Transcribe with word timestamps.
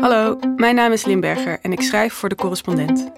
Hallo, 0.00 0.38
mijn 0.56 0.74
naam 0.74 0.92
is 0.92 1.04
Limberger 1.04 1.58
en 1.62 1.72
ik 1.72 1.80
schrijf 1.80 2.12
voor 2.12 2.28
de 2.28 2.34
correspondent. 2.34 3.10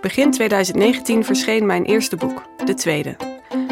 Begin 0.00 0.30
2019 0.30 1.24
verscheen 1.24 1.66
mijn 1.66 1.84
eerste 1.84 2.16
boek, 2.16 2.42
de 2.64 2.74
tweede. 2.74 3.16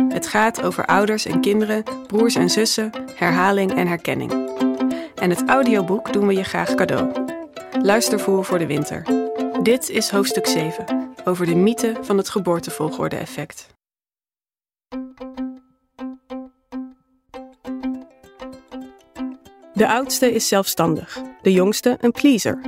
Het 0.08 0.26
gaat 0.26 0.62
over 0.62 0.86
ouders 0.86 1.26
en 1.26 1.40
kinderen, 1.40 1.82
broers 2.06 2.34
en 2.34 2.50
zussen, 2.50 2.90
herhaling 3.14 3.74
en 3.74 3.86
herkenning. 3.86 4.32
En 5.14 5.30
het 5.30 5.48
audioboek 5.48 6.12
doen 6.12 6.26
we 6.26 6.34
je 6.34 6.44
graag 6.44 6.74
cadeau. 6.74 7.12
Luister 7.82 8.20
voor 8.20 8.44
voor 8.44 8.58
de 8.58 8.66
winter. 8.66 9.02
Dit 9.62 9.88
is 9.88 10.10
hoofdstuk 10.10 10.46
7, 10.46 10.84
over 11.24 11.46
de 11.46 11.54
mythe 11.54 11.94
van 12.00 12.16
het 12.16 12.28
geboortevolgorde-effect. 12.28 13.74
De 19.76 19.88
oudste 19.88 20.32
is 20.32 20.48
zelfstandig, 20.48 21.22
de 21.42 21.52
jongste 21.52 21.96
een 22.00 22.12
pleaser. 22.12 22.60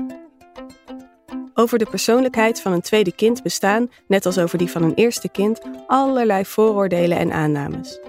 Over 1.54 1.78
de 1.78 1.86
persoonlijkheid 1.90 2.60
van 2.60 2.72
een 2.72 2.80
tweede 2.80 3.12
kind 3.12 3.42
bestaan, 3.42 3.90
net 4.06 4.26
als 4.26 4.38
over 4.38 4.58
die 4.58 4.70
van 4.70 4.82
een 4.82 4.94
eerste 4.94 5.28
kind, 5.28 5.60
allerlei 5.86 6.44
vooroordelen 6.44 7.18
en 7.18 7.32
aannames. 7.32 8.00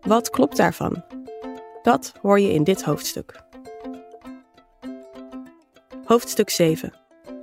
Wat 0.00 0.30
klopt 0.30 0.56
daarvan? 0.56 1.04
Dat 1.82 2.12
hoor 2.22 2.40
je 2.40 2.52
in 2.52 2.64
dit 2.64 2.82
hoofdstuk. 2.82 3.42
Hoofdstuk 6.04 6.50
7. 6.50 6.92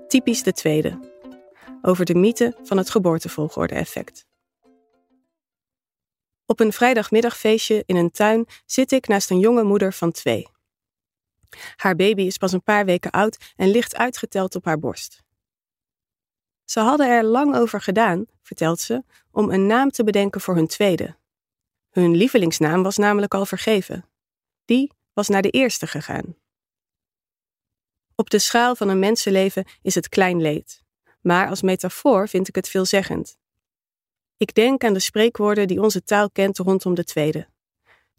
Typisch 0.08 0.44
de 0.44 0.54
tweede. 0.54 1.00
Over 1.82 2.06
de 2.06 2.16
mythe 2.16 2.56
van 2.64 2.78
het 2.78 2.90
geboortevolgorde-effect. 2.90 4.26
Op 6.46 6.60
een 6.60 6.74
vrijdagmiddagfeestje 6.74 7.84
in 7.86 7.96
een 7.96 8.12
tuin 8.12 8.46
zit 8.66 8.92
ik 8.92 9.08
naast 9.08 9.30
een 9.30 9.40
jonge 9.40 9.64
moeder 9.64 9.94
van 9.94 10.12
twee. 10.12 10.52
Haar 11.76 11.96
baby 11.96 12.22
is 12.22 12.38
pas 12.38 12.52
een 12.52 12.64
paar 12.64 12.86
weken 12.86 13.12
oud 13.12 13.54
en 13.56 13.70
ligt 13.70 13.96
uitgeteld 13.96 14.56
op 14.56 14.66
haar 14.66 14.80
borst. 14.80 15.24
Ze 16.66 16.80
hadden 16.80 17.08
er 17.08 17.24
lang 17.24 17.56
over 17.56 17.82
gedaan, 17.82 18.26
vertelt 18.42 18.80
ze, 18.80 19.04
om 19.32 19.50
een 19.50 19.68
naam 19.68 19.90
te 19.90 20.04
bedenken 20.04 20.42
voor 20.42 20.56
hun 20.56 20.68
tweede. 20.68 21.16
Hun 21.90 22.16
lievelingsnaam 22.16 22.84
was 22.84 22.98
namelijk 22.98 23.34
al 23.34 23.46
vergeven. 23.46 24.06
Die 24.66 24.92
was 25.14 25.28
naar 25.28 25.42
de 25.42 25.50
eerste 25.50 25.88
gegaan. 25.88 26.36
Op 28.16 28.30
de 28.30 28.40
schaal 28.40 28.76
van 28.76 28.90
een 28.90 29.00
mensenleven 29.00 29.66
is 29.82 29.96
het 29.96 30.10
klein 30.10 30.42
leed, 30.42 30.84
maar 31.22 31.50
als 31.50 31.62
metafoor 31.62 32.30
vind 32.30 32.48
ik 32.48 32.56
het 32.56 32.70
veelzeggend. 32.70 33.38
Ik 34.38 34.54
denk 34.54 34.84
aan 34.84 34.94
de 34.94 35.00
spreekwoorden 35.00 35.68
die 35.68 35.82
onze 35.82 36.04
taal 36.04 36.32
kent 36.32 36.58
rondom 36.58 36.94
de 36.94 37.04
tweede. 37.04 37.48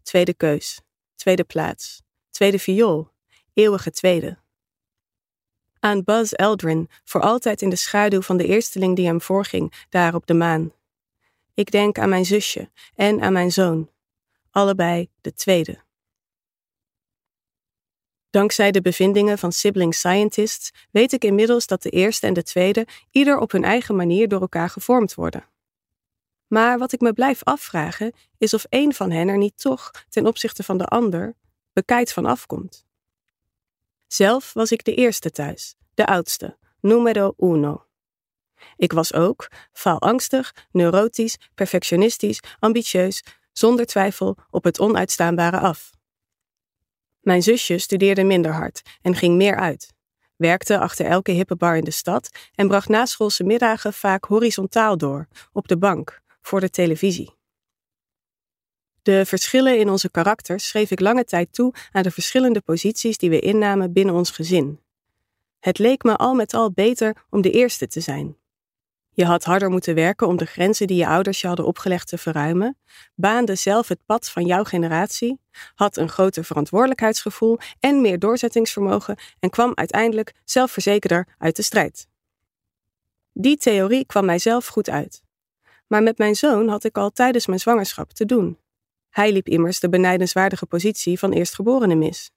Tweede 0.01 0.33
keus, 0.33 0.81
tweede 1.15 1.43
plaats, 1.43 2.01
tweede 2.29 2.59
viool, 2.59 3.13
eeuwige 3.55 3.91
tweede. 3.91 4.37
Aan 5.79 6.03
Buzz 6.03 6.33
Aldrin, 6.33 6.89
voor 7.03 7.21
altijd 7.21 7.61
in 7.61 7.69
de 7.69 7.75
schaduw 7.75 8.21
van 8.21 8.37
de 8.37 8.45
eersteling 8.45 8.95
die 8.95 9.05
hem 9.05 9.21
voorging, 9.21 9.85
daar 9.89 10.15
op 10.15 10.25
de 10.27 10.33
maan. 10.33 10.73
Ik 11.53 11.71
denk 11.71 11.97
aan 11.99 12.09
mijn 12.09 12.25
zusje 12.25 12.69
en 12.95 13.21
aan 13.21 13.33
mijn 13.33 13.51
zoon, 13.51 13.89
allebei 14.51 15.09
de 15.21 15.33
tweede. 15.33 15.83
Dankzij 18.29 18.71
de 18.71 18.81
bevindingen 18.81 19.37
van 19.37 19.51
sibling 19.51 19.95
scientists 19.95 20.71
weet 20.91 21.13
ik 21.13 21.23
inmiddels 21.23 21.67
dat 21.67 21.81
de 21.81 21.89
eerste 21.89 22.27
en 22.27 22.33
de 22.33 22.43
tweede 22.43 22.87
ieder 23.11 23.37
op 23.37 23.51
hun 23.51 23.63
eigen 23.63 23.95
manier 23.95 24.27
door 24.27 24.41
elkaar 24.41 24.69
gevormd 24.69 25.13
worden. 25.13 25.47
Maar 26.47 26.77
wat 26.77 26.91
ik 26.91 27.01
me 27.01 27.13
blijf 27.13 27.43
afvragen 27.43 28.13
is 28.37 28.53
of 28.53 28.65
een 28.69 28.93
van 28.93 29.11
hen 29.11 29.27
er 29.27 29.37
niet 29.37 29.57
toch, 29.57 29.91
ten 30.09 30.27
opzichte 30.27 30.63
van 30.63 30.77
de 30.77 30.85
ander, 30.85 31.35
bekijkt 31.73 32.13
van 32.13 32.25
afkomt. 32.25 32.85
Zelf 34.07 34.53
was 34.53 34.71
ik 34.71 34.83
de 34.83 34.95
eerste 34.95 35.31
thuis, 35.31 35.75
de 35.93 36.05
oudste, 36.05 36.57
numero 36.79 37.33
uno. 37.37 37.85
Ik 38.75 38.91
was 38.91 39.13
ook 39.13 39.47
faalangstig, 39.71 40.53
neurotisch, 40.71 41.37
perfectionistisch, 41.55 42.39
ambitieus, 42.59 43.23
zonder 43.51 43.85
twijfel 43.85 44.37
op 44.49 44.63
het 44.63 44.79
onuitstaanbare 44.79 45.59
af. 45.59 45.91
Mijn 47.19 47.43
zusje 47.43 47.77
studeerde 47.77 48.23
minder 48.23 48.53
hard 48.53 48.81
en 49.01 49.15
ging 49.15 49.35
meer 49.35 49.55
uit, 49.55 49.93
werkte 50.35 50.79
achter 50.79 51.05
elke 51.05 51.31
hippe 51.31 51.55
bar 51.55 51.77
in 51.77 51.83
de 51.83 51.91
stad 51.91 52.29
en 52.55 52.67
bracht 52.67 52.89
naschoolse 52.89 53.43
middagen 53.43 53.93
vaak 53.93 54.25
horizontaal 54.25 54.97
door, 54.97 55.27
op 55.51 55.67
de 55.67 55.77
bank, 55.77 56.21
voor 56.41 56.59
de 56.59 56.69
televisie. 56.69 57.34
De 59.05 59.25
verschillen 59.25 59.79
in 59.79 59.89
onze 59.89 60.09
karakters 60.09 60.67
schreef 60.67 60.91
ik 60.91 60.99
lange 60.99 61.23
tijd 61.23 61.53
toe 61.53 61.73
aan 61.91 62.03
de 62.03 62.11
verschillende 62.11 62.61
posities 62.61 63.17
die 63.17 63.29
we 63.29 63.39
innamen 63.39 63.93
binnen 63.93 64.15
ons 64.15 64.31
gezin. 64.31 64.79
Het 65.59 65.77
leek 65.77 66.03
me 66.03 66.15
al 66.15 66.33
met 66.33 66.53
al 66.53 66.71
beter 66.71 67.25
om 67.29 67.41
de 67.41 67.51
eerste 67.51 67.87
te 67.87 67.99
zijn. 67.99 68.37
Je 69.11 69.25
had 69.25 69.43
harder 69.43 69.69
moeten 69.69 69.95
werken 69.95 70.27
om 70.27 70.37
de 70.37 70.45
grenzen 70.45 70.87
die 70.87 70.97
je 70.97 71.07
ouders 71.07 71.41
je 71.41 71.47
hadden 71.47 71.65
opgelegd 71.65 72.07
te 72.07 72.17
verruimen, 72.17 72.77
baande 73.15 73.55
zelf 73.55 73.87
het 73.87 73.99
pad 74.05 74.29
van 74.29 74.45
jouw 74.45 74.63
generatie, 74.63 75.39
had 75.75 75.97
een 75.97 76.09
groter 76.09 76.43
verantwoordelijkheidsgevoel 76.43 77.57
en 77.79 78.01
meer 78.01 78.19
doorzettingsvermogen 78.19 79.17
en 79.39 79.49
kwam 79.49 79.71
uiteindelijk 79.75 80.33
zelfverzekerder 80.43 81.27
uit 81.37 81.55
de 81.55 81.63
strijd. 81.63 82.07
Die 83.33 83.57
theorie 83.57 84.05
kwam 84.05 84.25
mijzelf 84.25 84.67
goed 84.67 84.89
uit. 84.89 85.23
Maar 85.87 86.03
met 86.03 86.17
mijn 86.17 86.35
zoon 86.35 86.67
had 86.67 86.83
ik 86.83 86.97
al 86.97 87.09
tijdens 87.09 87.45
mijn 87.47 87.59
zwangerschap 87.59 88.13
te 88.13 88.25
doen. 88.25 88.63
Hij 89.15 89.31
liep 89.31 89.47
immers 89.47 89.79
de 89.79 89.89
benijdenswaardige 89.89 90.65
positie 90.65 91.19
van 91.19 91.31
eerstgeborene 91.31 91.95
mis. 91.95 92.31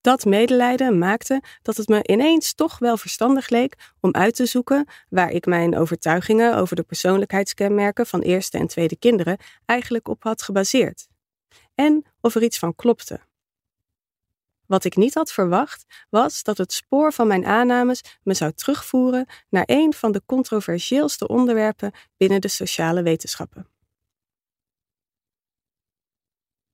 Dat 0.00 0.24
medelijden 0.24 0.98
maakte 0.98 1.42
dat 1.62 1.76
het 1.76 1.88
me 1.88 2.02
ineens 2.02 2.54
toch 2.54 2.78
wel 2.78 2.96
verstandig 2.96 3.48
leek 3.48 3.92
om 4.00 4.14
uit 4.14 4.34
te 4.34 4.46
zoeken 4.46 4.86
waar 5.08 5.30
ik 5.30 5.46
mijn 5.46 5.76
overtuigingen 5.76 6.56
over 6.56 6.76
de 6.76 6.82
persoonlijkheidskenmerken 6.82 8.06
van 8.06 8.20
eerste 8.20 8.58
en 8.58 8.66
tweede 8.66 8.96
kinderen 8.96 9.38
eigenlijk 9.64 10.08
op 10.08 10.22
had 10.22 10.42
gebaseerd. 10.42 11.08
En 11.74 12.04
of 12.20 12.34
er 12.34 12.42
iets 12.42 12.58
van 12.58 12.74
klopte. 12.74 13.20
Wat 14.66 14.84
ik 14.84 14.96
niet 14.96 15.14
had 15.14 15.32
verwacht, 15.32 15.84
was 16.10 16.42
dat 16.42 16.58
het 16.58 16.72
spoor 16.72 17.12
van 17.12 17.26
mijn 17.26 17.46
aannames 17.46 18.00
me 18.22 18.34
zou 18.34 18.52
terugvoeren 18.52 19.26
naar 19.48 19.64
een 19.66 19.92
van 19.92 20.12
de 20.12 20.22
controversieelste 20.26 21.28
onderwerpen 21.28 21.92
binnen 22.16 22.40
de 22.40 22.48
sociale 22.48 23.02
wetenschappen. 23.02 23.71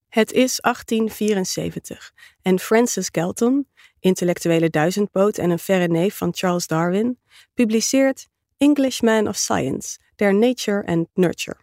Het 0.08 0.32
is 0.32 0.60
1874 0.60 2.12
en 2.42 2.58
Francis 2.58 3.08
Galton, 3.12 3.68
intellectuele 4.00 4.70
duizendpoot 4.70 5.38
en 5.38 5.50
een 5.50 5.58
verre 5.58 5.86
neef 5.88 6.16
van 6.16 6.34
Charles 6.34 6.66
Darwin, 6.66 7.18
publiceert 7.54 8.28
Englishman 8.56 9.28
of 9.28 9.36
Science, 9.36 9.98
Their 10.16 10.34
Nature 10.34 10.86
and 10.86 11.08
Nurture. 11.14 11.56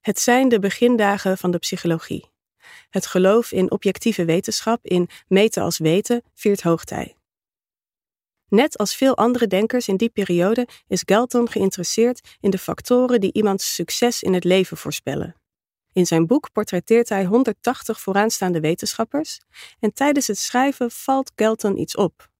Het 0.00 0.18
zijn 0.20 0.48
de 0.48 0.58
begindagen 0.58 1.38
van 1.38 1.50
de 1.50 1.58
psychologie. 1.58 2.30
Het 2.90 3.06
geloof 3.06 3.52
in 3.52 3.70
objectieve 3.70 4.24
wetenschap, 4.24 4.86
in 4.86 5.08
meten 5.28 5.62
als 5.62 5.78
weten, 5.78 6.22
viert 6.34 6.62
hoogtij. 6.62 7.16
Net 8.48 8.78
als 8.78 8.94
veel 8.94 9.16
andere 9.16 9.46
denkers 9.46 9.88
in 9.88 9.96
die 9.96 10.08
periode 10.08 10.68
is 10.86 11.02
Galton 11.04 11.48
geïnteresseerd 11.48 12.36
in 12.40 12.50
de 12.50 12.58
factoren 12.58 13.20
die 13.20 13.32
iemands 13.32 13.74
succes 13.74 14.22
in 14.22 14.34
het 14.34 14.44
leven 14.44 14.76
voorspellen. 14.76 15.37
In 15.98 16.06
zijn 16.06 16.26
boek 16.26 16.52
portretteert 16.52 17.08
hij 17.08 17.24
180 17.24 18.00
vooraanstaande 18.00 18.60
wetenschappers 18.60 19.40
en 19.80 19.92
tijdens 19.92 20.26
het 20.26 20.38
schrijven 20.38 20.90
valt 20.90 21.32
Galton 21.36 21.78
iets 21.78 21.96
op. 21.96 22.30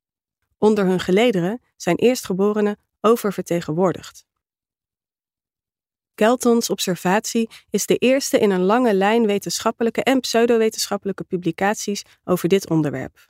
Onder 0.59 0.87
hun 0.87 1.01
gelederen 1.01 1.61
zijn 1.77 1.97
eerstgeborenen 1.97 2.79
oververtegenwoordigd. 3.01 4.27
Galtons 6.15 6.71
observatie 6.71 7.51
is 7.71 7.87
de 7.87 7.97
eerste 7.97 8.39
in 8.39 8.51
een 8.51 8.65
lange 8.65 8.95
lijn 8.95 9.27
wetenschappelijke 9.27 10.03
en 10.03 10.21
pseudowetenschappelijke 10.21 11.25
publicaties 11.25 12.05
over 12.25 12.49
dit 12.49 12.71
onderwerp. 12.71 13.29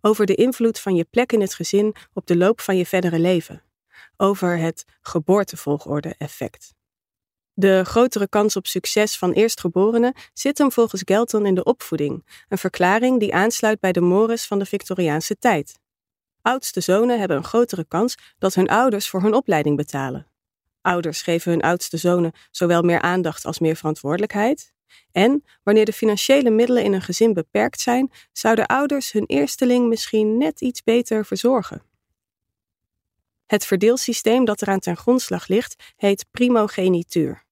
Over 0.00 0.26
de 0.26 0.34
invloed 0.34 0.80
van 0.80 0.94
je 0.94 1.04
plek 1.04 1.32
in 1.32 1.40
het 1.40 1.54
gezin 1.54 1.94
op 2.12 2.26
de 2.26 2.36
loop 2.36 2.60
van 2.60 2.76
je 2.76 2.86
verdere 2.86 3.18
leven. 3.18 3.62
Over 4.16 4.58
het 4.58 4.84
geboortevolgorde-effect. 5.00 6.76
De 7.60 7.84
grotere 7.84 8.28
kans 8.28 8.56
op 8.56 8.66
succes 8.66 9.16
van 9.16 9.32
eerstgeborenen 9.32 10.14
zit 10.32 10.58
hem 10.58 10.72
volgens 10.72 11.02
Galton 11.04 11.46
in 11.46 11.54
de 11.54 11.64
opvoeding, 11.64 12.26
een 12.48 12.58
verklaring 12.58 13.20
die 13.20 13.34
aansluit 13.34 13.80
bij 13.80 13.92
de 13.92 14.00
mores 14.00 14.46
van 14.46 14.58
de 14.58 14.64
Victoriaanse 14.64 15.38
tijd. 15.38 15.78
Oudste 16.42 16.80
zonen 16.80 17.18
hebben 17.18 17.36
een 17.36 17.44
grotere 17.44 17.84
kans 17.88 18.14
dat 18.38 18.54
hun 18.54 18.68
ouders 18.68 19.08
voor 19.08 19.22
hun 19.22 19.34
opleiding 19.34 19.76
betalen. 19.76 20.26
Ouders 20.80 21.22
geven 21.22 21.50
hun 21.50 21.60
oudste 21.60 21.96
zonen 21.96 22.32
zowel 22.50 22.82
meer 22.82 23.00
aandacht 23.00 23.44
als 23.44 23.58
meer 23.58 23.76
verantwoordelijkheid. 23.76 24.72
En 25.12 25.44
wanneer 25.62 25.84
de 25.84 25.92
financiële 25.92 26.50
middelen 26.50 26.84
in 26.84 26.92
een 26.92 27.02
gezin 27.02 27.32
beperkt 27.32 27.80
zijn, 27.80 28.12
zouden 28.32 28.66
ouders 28.66 29.12
hun 29.12 29.26
eersteling 29.26 29.88
misschien 29.88 30.36
net 30.36 30.60
iets 30.60 30.82
beter 30.82 31.24
verzorgen. 31.24 31.82
Het 33.46 33.66
verdeelsysteem 33.66 34.44
dat 34.44 34.62
eraan 34.62 34.80
ten 34.80 34.96
grondslag 34.96 35.48
ligt, 35.48 35.94
heet 35.96 36.26
primogenituur. 36.30 37.46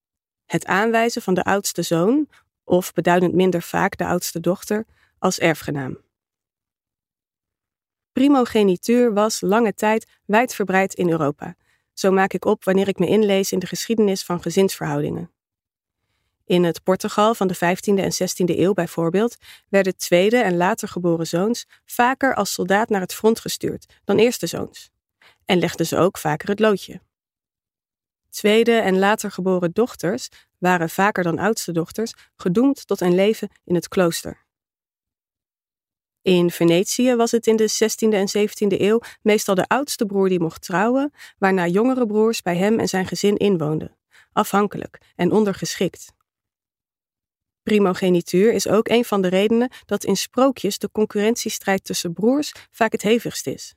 Het 0.47 0.67
aanwijzen 0.67 1.23
van 1.23 1.35
de 1.35 1.45
oudste 1.45 1.83
zoon, 1.83 2.29
of 2.65 2.93
beduidend 2.93 3.35
minder 3.35 3.63
vaak 3.63 3.97
de 3.97 4.07
oudste 4.07 4.41
dochter, 4.41 4.87
als 5.19 5.39
erfgenaam. 5.39 5.99
Primogenituur 8.13 9.15
was 9.15 9.41
lange 9.41 9.75
tijd 9.75 10.07
wijdverbreid 10.27 10.95
in 10.95 11.11
Europa. 11.11 11.55
Zo 11.93 12.11
maak 12.11 12.33
ik 12.33 12.45
op 12.45 12.65
wanneer 12.65 12.89
ik 12.89 12.99
me 12.99 13.07
inlees 13.07 13.53
in 13.53 13.59
de 13.59 13.67
geschiedenis 13.67 14.23
van 14.23 14.43
gezinsverhoudingen. 14.43 15.31
In 16.45 16.65
het 16.65 16.83
Portugal 16.83 17.35
van 17.35 17.47
de 17.47 17.57
15e 17.57 17.99
en 17.99 18.13
16e 18.13 18.59
eeuw 18.59 18.73
bijvoorbeeld 18.73 19.37
werden 19.69 19.97
tweede 19.97 20.37
en 20.37 20.57
later 20.57 20.89
geboren 20.89 21.27
zoons 21.27 21.67
vaker 21.85 22.35
als 22.35 22.53
soldaat 22.53 22.89
naar 22.89 23.01
het 23.01 23.15
front 23.15 23.41
gestuurd 23.41 24.01
dan 24.05 24.19
eerste 24.19 24.47
zoons. 24.47 24.91
En 25.45 25.59
legden 25.59 25.87
ze 25.87 25.97
ook 25.97 26.19
vaker 26.19 26.49
het 26.49 26.61
loodje. 26.61 27.01
Tweede 28.37 28.73
en 28.73 28.99
later 28.99 29.31
geboren 29.31 29.73
dochters 29.73 30.29
waren 30.59 30.91
vaker 30.91 31.23
dan 31.23 31.39
oudste 31.39 31.73
dochters 31.73 32.13
gedoemd 32.37 32.87
tot 32.87 33.01
een 33.01 33.15
leven 33.15 33.49
in 33.65 33.75
het 33.75 33.89
klooster. 33.89 34.45
In 36.23 36.51
Venetië 36.51 37.15
was 37.15 37.31
het 37.31 37.47
in 37.47 37.57
de 37.57 37.71
16e 37.71 38.15
en 38.15 38.29
17e 38.29 38.81
eeuw 38.81 39.01
meestal 39.23 39.55
de 39.55 39.67
oudste 39.67 40.07
broer 40.07 40.29
die 40.29 40.41
mocht 40.41 40.63
trouwen, 40.63 41.13
waarna 41.39 41.67
jongere 41.67 42.07
broers 42.07 42.43
bij 42.43 42.57
hem 42.57 42.79
en 42.79 42.89
zijn 42.89 43.07
gezin 43.07 43.37
inwoonden, 43.37 43.97
afhankelijk 44.33 45.01
en 45.15 45.33
ondergeschikt. 45.33 46.13
Primogenituur 47.63 48.53
is 48.53 48.69
ook 48.69 48.89
een 48.89 49.05
van 49.05 49.23
de 49.23 49.29
redenen 49.29 49.71
dat 49.85 50.05
in 50.05 50.17
sprookjes 50.17 50.79
de 50.79 50.91
concurrentiestrijd 50.91 51.85
tussen 51.85 52.13
broers 52.13 52.53
vaak 52.71 52.93
het 52.93 53.03
hevigst 53.03 53.47
is. 53.47 53.75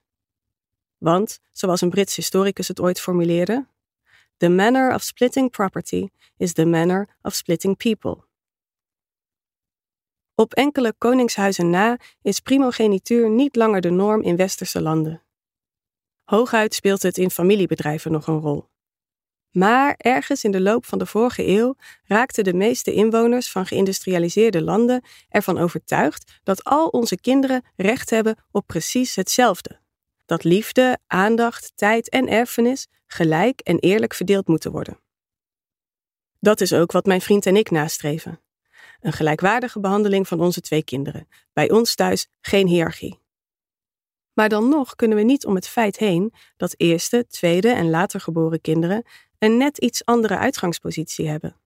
Want, 0.98 1.40
zoals 1.52 1.82
een 1.82 1.90
Brits 1.90 2.16
historicus 2.16 2.68
het 2.68 2.80
ooit 2.80 3.00
formuleerde, 3.00 3.68
The 4.40 4.50
manner 4.50 4.94
of 4.94 5.04
splitting 5.04 5.50
property 5.50 6.10
is 6.38 6.54
the 6.54 6.66
manner 6.66 7.08
of 7.22 7.36
splitting 7.36 7.78
people. 7.78 8.24
Op 10.36 10.54
enkele 10.54 10.94
koningshuizen 10.98 11.70
na 11.70 11.98
is 12.22 12.40
primogenituur 12.40 13.30
niet 13.30 13.56
langer 13.56 13.82
de 13.82 13.90
norm 13.90 14.22
in 14.22 14.36
westerse 14.36 14.82
landen. 14.82 15.24
Hooguit 16.24 16.74
speelt 16.74 17.02
het 17.02 17.18
in 17.18 17.32
familiebedrijven 17.32 18.12
nog 18.12 18.28
een 18.28 18.40
rol. 18.40 18.70
Maar 19.52 19.96
ergens 19.98 20.44
in 20.44 20.52
de 20.52 20.62
loop 20.62 20.86
van 20.86 21.00
de 21.00 21.06
vorige 21.06 21.48
eeuw 21.48 21.76
raakten 22.04 22.44
de 22.44 22.54
meeste 22.54 22.94
inwoners 22.94 23.52
van 23.52 23.66
geïndustrialiseerde 23.66 24.62
landen 24.62 25.04
ervan 25.30 25.58
overtuigd 25.58 26.40
dat 26.44 26.64
al 26.64 26.88
onze 26.88 27.20
kinderen 27.20 27.64
recht 27.76 28.10
hebben 28.10 28.38
op 28.52 28.68
precies 28.68 29.16
hetzelfde. 29.16 29.80
Dat 30.26 30.44
liefde, 30.44 31.00
aandacht, 31.08 31.72
tijd 31.76 32.10
en 32.10 32.28
erfenis 32.28 32.88
gelijk 33.12 33.60
en 33.60 33.80
eerlijk 33.80 34.14
verdeeld 34.14 34.48
moeten 34.48 34.72
worden. 34.72 35.00
Dat 36.40 36.62
is 36.62 36.74
ook 36.74 36.92
wat 36.92 37.06
mijn 37.06 37.22
vriend 37.22 37.46
en 37.46 37.56
ik 37.56 37.72
nastreven. 37.72 38.42
Een 39.02 39.14
gelijkwaardige 39.14 39.80
behandeling 39.80 40.28
van 40.28 40.40
onze 40.40 40.62
twee 40.62 40.84
kinderen. 40.84 41.28
Bij 41.54 41.72
ons 41.72 41.96
thuis 41.96 42.28
geen 42.42 42.68
hiërarchie. 42.68 43.20
Maar 44.34 44.50
dan 44.50 44.70
nog 44.70 44.96
kunnen 44.96 45.18
we 45.18 45.24
niet 45.24 45.46
om 45.46 45.56
het 45.56 45.68
feit 45.68 45.98
heen 45.98 46.34
dat 46.58 46.74
eerste, 46.78 47.28
tweede 47.28 47.70
en 47.70 47.90
later 47.90 48.22
geboren 48.22 48.62
kinderen 48.62 49.04
een 49.40 49.58
net 49.58 49.78
iets 49.78 50.06
andere 50.06 50.38
uitgangspositie 50.38 51.28
hebben. 51.28 51.60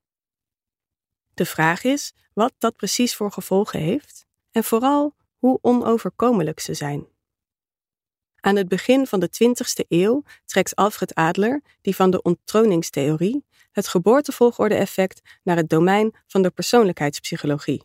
De 1.34 1.46
vraag 1.46 1.84
is 1.84 2.14
wat 2.34 2.54
dat 2.58 2.76
precies 2.76 3.16
voor 3.16 3.32
gevolgen 3.32 3.80
heeft 3.80 4.26
en 4.52 4.64
vooral 4.64 5.16
hoe 5.38 5.60
onoverkomelijk 5.62 6.60
ze 6.60 6.74
zijn. 6.74 7.08
Aan 8.46 8.56
het 8.56 8.68
begin 8.68 9.08
van 9.08 9.20
de 9.20 9.30
20e 9.30 9.88
eeuw 9.88 10.24
trekt 10.46 10.76
Alfred 10.76 11.16
Adler, 11.16 11.62
die 11.82 11.96
van 11.96 12.10
de 12.10 12.22
onttroningstheorie, 12.22 13.46
het 13.72 13.88
geboortevolgorde-effect 13.88 15.22
naar 15.44 15.56
het 15.56 15.70
domein 15.70 16.16
van 16.28 16.42
de 16.42 16.50
persoonlijkheidspsychologie. 16.50 17.84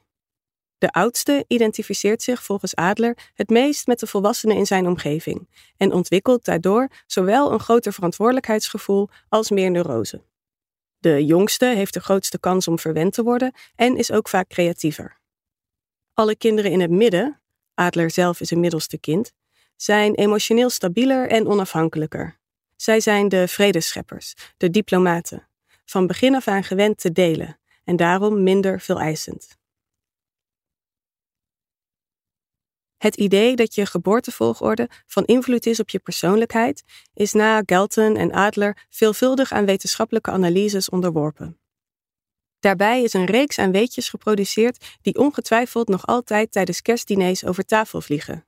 De 0.79 0.91
oudste 0.91 1.45
identificeert 1.49 2.23
zich 2.23 2.43
volgens 2.43 2.75
Adler 2.75 3.31
het 3.35 3.49
meest 3.49 3.87
met 3.87 3.99
de 3.99 4.07
volwassenen 4.07 4.57
in 4.57 4.67
zijn 4.67 4.87
omgeving 4.87 5.49
en 5.77 5.93
ontwikkelt 5.93 6.45
daardoor 6.45 6.89
zowel 7.07 7.53
een 7.53 7.61
groter 7.61 7.93
verantwoordelijkheidsgevoel 7.93 9.09
als 9.29 9.51
meer 9.51 9.71
neurose. 9.71 10.23
De 10.99 11.25
jongste 11.25 11.67
heeft 11.67 11.95
de 11.95 12.01
grootste 12.01 12.41
kans 12.41 12.69
om 12.69 12.79
verwend 12.79 13.13
te 13.13 13.23
worden 13.23 13.53
en 13.75 13.97
is 13.97 14.13
ook 14.13 14.29
vaak 14.29 14.49
creatiever. 14.49 15.21
Alle 16.15 16.37
kinderen 16.37 16.71
in 16.71 16.81
het 16.81 16.91
midden, 16.91 17.41
Adler 17.75 18.11
zelf 18.11 18.41
is 18.41 18.51
een 18.51 18.61
middelste 18.61 18.99
kind, 18.99 19.33
zijn 19.83 20.15
emotioneel 20.15 20.71
stabieler 20.71 21.29
en 21.29 21.47
onafhankelijker. 21.47 22.39
Zij 22.77 23.01
zijn 23.01 23.29
de 23.29 23.49
vredescheppers, 23.49 24.35
de 24.57 24.71
diplomaten, 24.71 25.49
van 25.85 26.07
begin 26.07 26.35
af 26.35 26.49
aan 26.49 26.65
gewend 26.65 26.99
te 26.99 27.13
delen 27.13 27.59
en 27.85 27.97
daarom 27.97 28.43
minder 28.43 28.81
veel 28.81 29.01
eisend. 29.01 29.57
Het 32.97 33.17
idee 33.17 33.57
dat 33.57 33.75
je 33.75 33.87
geboortevolgorde 33.87 34.89
van 35.07 35.25
invloed 35.25 35.67
is 35.67 35.81
op 35.81 35.89
je 35.89 35.99
persoonlijkheid 35.99 36.85
is 37.15 37.33
na 37.33 37.63
Galton 37.67 38.17
en 38.17 38.33
Adler 38.33 38.87
veelvuldig 38.91 39.53
aan 39.53 39.67
wetenschappelijke 39.67 40.31
analyses 40.31 40.89
onderworpen. 40.89 41.61
Daarbij 42.59 43.03
is 43.03 43.13
een 43.13 43.25
reeks 43.25 43.59
aan 43.59 43.73
weetjes 43.73 44.09
geproduceerd 44.09 44.99
die 45.03 45.19
ongetwijfeld 45.19 45.89
nog 45.89 46.07
altijd 46.07 46.53
tijdens 46.53 46.83
kerstdiners 46.83 47.45
over 47.45 47.65
tafel 47.65 48.01
vliegen. 48.01 48.48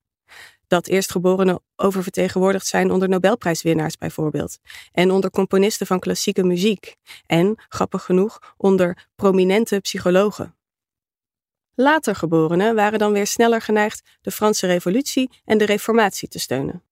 Dat 0.70 0.86
eerstgeborenen 0.86 1.62
oververtegenwoordigd 1.76 2.66
zijn 2.66 2.90
onder 2.90 3.08
Nobelprijswinnaars 3.08 3.96
bijvoorbeeld, 3.96 4.58
en 4.92 5.10
onder 5.10 5.30
componisten 5.30 5.86
van 5.86 6.00
klassieke 6.00 6.44
muziek, 6.44 6.96
en, 7.26 7.62
grappig 7.68 8.04
genoeg, 8.04 8.54
onder 8.56 9.08
prominente 9.16 9.80
psychologen. 9.80 10.56
Later 11.74 12.14
geborenen 12.14 12.74
waren 12.74 12.98
dan 12.98 13.12
weer 13.12 13.26
sneller 13.26 13.60
geneigd 13.60 14.02
de 14.20 14.30
Franse 14.30 14.66
Revolutie 14.66 15.30
en 15.44 15.58
de 15.58 15.64
Reformatie 15.64 16.28
te 16.28 16.38
steunen. 16.38 16.82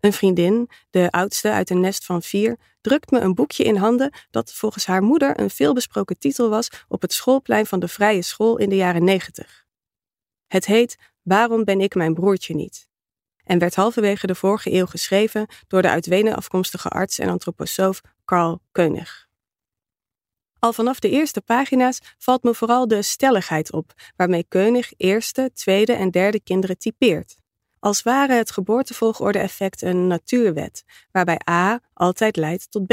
Een 0.00 0.12
vriendin, 0.12 0.70
de 0.90 1.10
oudste 1.10 1.50
uit 1.50 1.70
een 1.70 1.80
nest 1.80 2.04
van 2.04 2.22
vier, 2.22 2.56
drukt 2.80 3.10
me 3.10 3.20
een 3.20 3.34
boekje 3.34 3.64
in 3.64 3.76
handen 3.76 4.12
dat 4.30 4.52
volgens 4.52 4.86
haar 4.86 5.02
moeder 5.02 5.40
een 5.40 5.50
veelbesproken 5.50 6.18
titel 6.18 6.48
was 6.48 6.68
op 6.88 7.02
het 7.02 7.12
schoolplein 7.12 7.66
van 7.66 7.80
de 7.80 7.88
Vrije 7.88 8.22
School 8.22 8.56
in 8.56 8.68
de 8.68 8.76
jaren 8.76 9.04
negentig. 9.04 9.64
Het 10.46 10.66
heet 10.66 10.96
Waarom 11.26 11.64
ben 11.64 11.80
ik 11.80 11.94
mijn 11.94 12.14
broertje 12.14 12.54
niet? 12.54 12.86
en 13.46 13.58
werd 13.58 13.74
halverwege 13.74 14.26
de 14.26 14.34
vorige 14.34 14.72
eeuw 14.72 14.86
geschreven 14.86 15.46
door 15.66 15.82
de 15.82 15.88
uit 15.88 16.06
Wenen 16.06 16.36
afkomstige 16.36 16.88
arts 16.88 17.18
en 17.18 17.28
antroposoof 17.28 18.00
Carl 18.24 18.60
Koenig. 18.72 19.28
Al 20.58 20.72
vanaf 20.72 20.98
de 20.98 21.10
eerste 21.10 21.40
pagina's 21.40 22.00
valt 22.18 22.42
me 22.42 22.54
vooral 22.54 22.88
de 22.88 23.02
stelligheid 23.02 23.72
op 23.72 23.92
waarmee 24.16 24.44
Keunig 24.48 24.92
eerste, 24.96 25.50
tweede 25.54 25.92
en 25.92 26.10
derde 26.10 26.40
kinderen 26.40 26.78
typeert. 26.78 27.36
Als 27.78 28.02
ware 28.02 28.34
het 28.34 28.50
geboortevolgorde-effect 28.50 29.82
een 29.82 30.06
natuurwet, 30.06 30.84
waarbij 31.10 31.40
A 31.50 31.80
altijd 31.92 32.36
leidt 32.36 32.70
tot 32.70 32.86
B. 32.86 32.92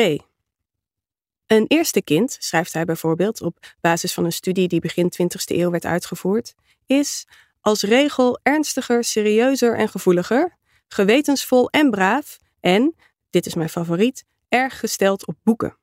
Een 1.45 1.65
eerste 1.67 2.01
kind, 2.01 2.37
schrijft 2.39 2.73
hij 2.73 2.85
bijvoorbeeld 2.85 3.41
op 3.41 3.59
basis 3.81 4.13
van 4.13 4.25
een 4.25 4.31
studie 4.31 4.67
die 4.67 4.79
begin 4.79 5.11
20e 5.21 5.55
eeuw 5.55 5.71
werd 5.71 5.85
uitgevoerd, 5.85 6.53
is 6.85 7.27
als 7.63 7.81
regel 7.81 8.39
ernstiger, 8.41 9.03
serieuzer 9.03 9.77
en 9.77 9.89
gevoeliger, 9.89 10.57
gewetensvol 10.87 11.69
en 11.69 11.89
braaf 11.89 12.39
en, 12.59 12.95
dit 13.29 13.45
is 13.45 13.53
mijn 13.53 13.69
favoriet, 13.69 14.23
erg 14.49 14.79
gesteld 14.79 15.27
op 15.27 15.35
boeken. 15.43 15.77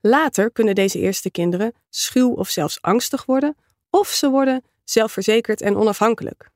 Later 0.00 0.50
kunnen 0.50 0.74
deze 0.74 0.98
eerste 0.98 1.30
kinderen 1.30 1.72
schuw 1.88 2.32
of 2.32 2.48
zelfs 2.48 2.82
angstig 2.82 3.24
worden, 3.24 3.56
of 3.90 4.08
ze 4.08 4.30
worden 4.30 4.64
zelfverzekerd 4.84 5.60
en 5.60 5.76
onafhankelijk. 5.76 6.50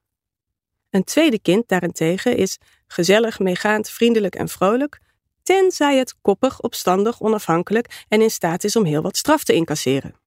Een 0.90 1.04
tweede 1.04 1.38
kind 1.38 1.68
daarentegen 1.68 2.36
is 2.36 2.58
gezellig, 2.86 3.38
meegaand, 3.38 3.90
vriendelijk 3.90 4.34
en 4.34 4.48
vrolijk, 4.48 5.00
tenzij 5.42 5.96
het 5.96 6.14
koppig, 6.20 6.60
opstandig, 6.60 7.20
onafhankelijk 7.20 8.04
en 8.08 8.22
in 8.22 8.30
staat 8.30 8.64
is 8.64 8.76
om 8.76 8.84
heel 8.84 9.02
wat 9.02 9.16
straf 9.16 9.44
te 9.44 9.52
incasseren. 9.52 10.22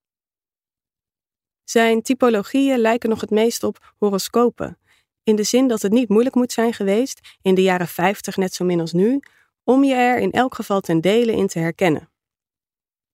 Zijn 1.70 2.02
typologieën 2.02 2.80
lijken 2.80 3.10
nog 3.10 3.22
het 3.22 3.30
meest 3.30 3.64
op 3.64 3.94
horoscopen, 3.98 4.78
in 5.24 5.36
de 5.36 5.44
zin 5.44 5.68
dat 5.68 5.82
het 5.82 5.92
niet 5.92 6.10
moeilijk 6.10 6.36
moet 6.36 6.52
zijn 6.52 6.74
geweest, 6.74 7.38
in 7.42 7.56
de 7.56 7.62
jaren 7.62 7.88
50 7.88 8.38
net 8.38 8.54
zo 8.54 8.66
min 8.66 8.80
als 8.80 8.94
nu, 8.94 9.20
om 9.64 9.84
je 9.84 9.94
er 9.94 10.18
in 10.18 10.32
elk 10.32 10.56
geval 10.56 10.82
ten 10.82 11.02
dele 11.02 11.32
in 11.32 11.48
te 11.48 11.60
herkennen. 11.60 12.10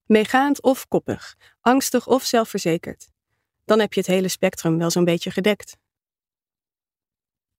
Meegaand 0.06 0.62
of 0.62 0.88
koppig, 0.88 1.36
angstig 1.62 2.08
of 2.08 2.24
zelfverzekerd. 2.24 3.10
Dan 3.66 3.80
heb 3.80 3.94
je 3.94 4.00
het 4.00 4.10
hele 4.10 4.28
spectrum 4.28 4.78
wel 4.78 4.90
zo'n 4.90 5.06
beetje 5.06 5.32
gedekt. 5.32 5.78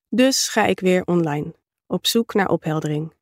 Dus 0.09 0.49
ga 0.49 0.65
ik 0.65 0.81
weer 0.81 1.05
online, 1.05 1.55
op 1.87 2.07
zoek 2.07 2.35
naar 2.35 2.49
opheldering. 2.49 3.15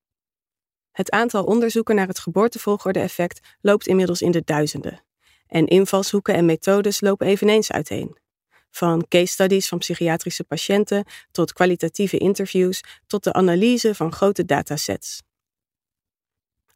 Het 0.91 1.11
aantal 1.11 1.45
onderzoeken 1.45 1.95
naar 1.95 2.09
het 2.09 2.19
geboortevolgorde-effect 2.19 3.57
loopt 3.61 3.87
inmiddels 3.87 4.23
in 4.23 4.31
de 4.31 4.43
duizenden. 4.45 5.03
En 5.53 5.67
invalshoeken 5.67 6.35
en 6.35 6.45
methodes 6.45 7.01
lopen 7.01 7.27
eveneens 7.27 7.73
uiteen. 7.73 8.17
Van 8.71 9.07
case 9.09 9.27
studies 9.27 9.69
van 9.69 9.79
psychiatrische 9.79 10.45
patiënten 10.45 11.05
tot 11.31 11.53
kwalitatieve 11.53 12.19
interviews 12.19 12.81
tot 13.07 13.25
de 13.25 13.33
analyse 13.33 13.95
van 13.95 14.13
grote 14.13 14.45
datasets. 14.45 15.23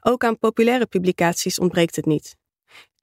Ook 0.01 0.25
aan 0.25 0.39
populaire 0.39 0.87
publicaties 0.87 1.59
ontbreekt 1.59 1.97
het 1.97 2.07
niet. 2.07 2.37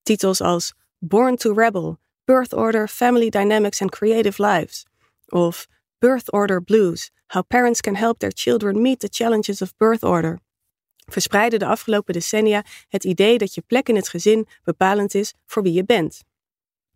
Titels 0.02 0.42
als 0.42 0.74
Born 0.98 1.36
to 1.36 1.54
Rebel, 1.54 1.98
Birth 2.24 2.54
Order, 2.54 2.88
Family 2.88 3.30
Dynamics 3.30 3.82
and 3.82 3.92
Creative 3.92 4.46
Lives 4.46 4.86
of 5.28 5.68
Birth 5.98 6.32
Order 6.32 6.64
Blues: 6.64 7.12
How 7.28 7.48
Parents 7.48 7.82
Can 7.82 7.96
Help 7.96 8.20
Their 8.20 8.32
Children 8.34 8.82
Meet 8.82 9.00
the 9.00 9.10
Challenges 9.12 9.62
of 9.62 9.74
Birth 9.78 10.04
Order, 10.04 10.40
verspreidde 11.06 11.58
de 11.58 11.66
afgelopen 11.66 12.14
decennia 12.14 12.64
het 12.90 13.04
idee 13.04 13.38
dat 13.38 13.54
je 13.54 13.64
plek 13.68 13.90
in 13.90 13.96
het 13.96 14.10
gezin 14.10 14.48
bepalend 14.64 15.14
is 15.14 15.34
voor 15.46 15.64
wie 15.64 15.74
je 15.74 15.86
bent. 15.86 16.24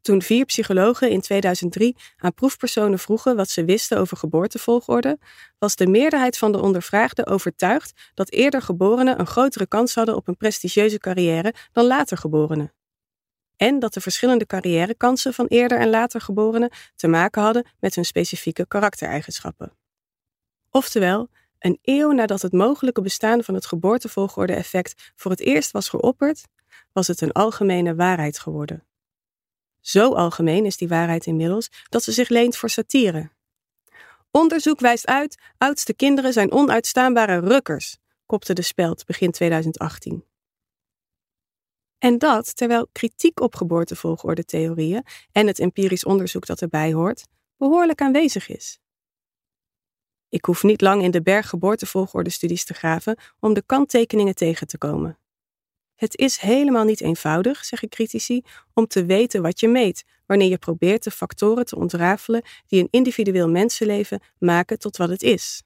Toen 0.01 0.21
vier 0.21 0.45
psychologen 0.45 1.09
in 1.09 1.21
2003 1.21 1.95
aan 2.17 2.33
proefpersonen 2.33 2.99
vroegen 2.99 3.35
wat 3.35 3.49
ze 3.49 3.65
wisten 3.65 3.97
over 3.97 4.17
geboortevolgorde, 4.17 5.19
was 5.59 5.75
de 5.75 5.87
meerderheid 5.87 6.37
van 6.37 6.51
de 6.51 6.61
ondervraagden 6.61 7.25
overtuigd 7.25 8.11
dat 8.13 8.31
eerder 8.31 8.61
geborenen 8.61 9.19
een 9.19 9.27
grotere 9.27 9.67
kans 9.67 9.95
hadden 9.95 10.15
op 10.15 10.27
een 10.27 10.37
prestigieuze 10.37 10.97
carrière 10.97 11.53
dan 11.71 11.85
later 11.85 12.17
geborenen. 12.17 12.73
En 13.55 13.79
dat 13.79 13.93
de 13.93 14.01
verschillende 14.01 14.45
carrièrekansen 14.45 15.33
van 15.33 15.45
eerder 15.45 15.79
en 15.79 15.89
later 15.89 16.21
geborenen 16.21 16.71
te 16.95 17.07
maken 17.07 17.41
hadden 17.41 17.67
met 17.79 17.95
hun 17.95 18.05
specifieke 18.05 18.67
karaktereigenschappen. 18.67 19.77
Oftewel, 20.69 21.29
een 21.59 21.79
eeuw 21.81 22.11
nadat 22.11 22.41
het 22.41 22.51
mogelijke 22.51 23.01
bestaan 23.01 23.43
van 23.43 23.53
het 23.53 23.65
geboortevolgorde-effect 23.65 25.11
voor 25.15 25.31
het 25.31 25.39
eerst 25.39 25.71
was 25.71 25.89
geopperd, 25.89 26.43
was 26.93 27.07
het 27.07 27.21
een 27.21 27.31
algemene 27.31 27.95
waarheid 27.95 28.39
geworden. 28.39 28.85
Zo 29.79 30.13
algemeen 30.13 30.65
is 30.65 30.77
die 30.77 30.87
waarheid 30.87 31.25
inmiddels 31.25 31.69
dat 31.89 32.03
ze 32.03 32.11
zich 32.11 32.29
leent 32.29 32.57
voor 32.57 32.69
satire. 32.69 33.29
Onderzoek 34.31 34.79
wijst 34.79 35.05
uit: 35.05 35.37
oudste 35.57 35.93
kinderen 35.93 36.33
zijn 36.33 36.51
onuitstaanbare 36.51 37.39
rukkers, 37.39 37.97
kopte 38.25 38.53
de 38.53 38.61
Speld 38.61 39.05
begin 39.05 39.31
2018. 39.31 40.25
En 41.97 42.17
dat 42.17 42.55
terwijl 42.55 42.87
kritiek 42.91 43.39
op 43.39 43.55
geboortevolgorde-theorieën 43.55 45.05
en 45.31 45.47
het 45.47 45.59
empirisch 45.59 46.05
onderzoek 46.05 46.45
dat 46.45 46.61
erbij 46.61 46.93
hoort 46.93 47.25
behoorlijk 47.57 48.01
aanwezig 48.01 48.49
is. 48.49 48.79
Ik 50.29 50.45
hoef 50.45 50.63
niet 50.63 50.81
lang 50.81 51.03
in 51.03 51.11
de 51.11 51.21
berg 51.21 51.49
geboortevolgorde-studies 51.49 52.65
te 52.65 52.73
graven 52.73 53.17
om 53.39 53.53
de 53.53 53.63
kanttekeningen 53.65 54.35
tegen 54.35 54.67
te 54.67 54.77
komen. 54.77 55.17
Het 55.95 56.17
is 56.17 56.37
helemaal 56.37 56.83
niet 56.83 57.01
eenvoudig, 57.01 57.65
zeggen 57.65 57.89
critici, 57.89 58.41
om 58.73 58.87
te 58.87 59.05
weten 59.05 59.41
wat 59.41 59.59
je 59.59 59.67
meet 59.67 60.03
wanneer 60.25 60.49
je 60.49 60.57
probeert 60.57 61.03
de 61.03 61.11
factoren 61.11 61.65
te 61.65 61.75
ontrafelen 61.75 62.43
die 62.67 62.81
een 62.81 62.87
individueel 62.91 63.49
mensenleven 63.49 64.21
maken 64.39 64.79
tot 64.79 64.97
wat 64.97 65.09
het 65.09 65.23
is. 65.23 65.63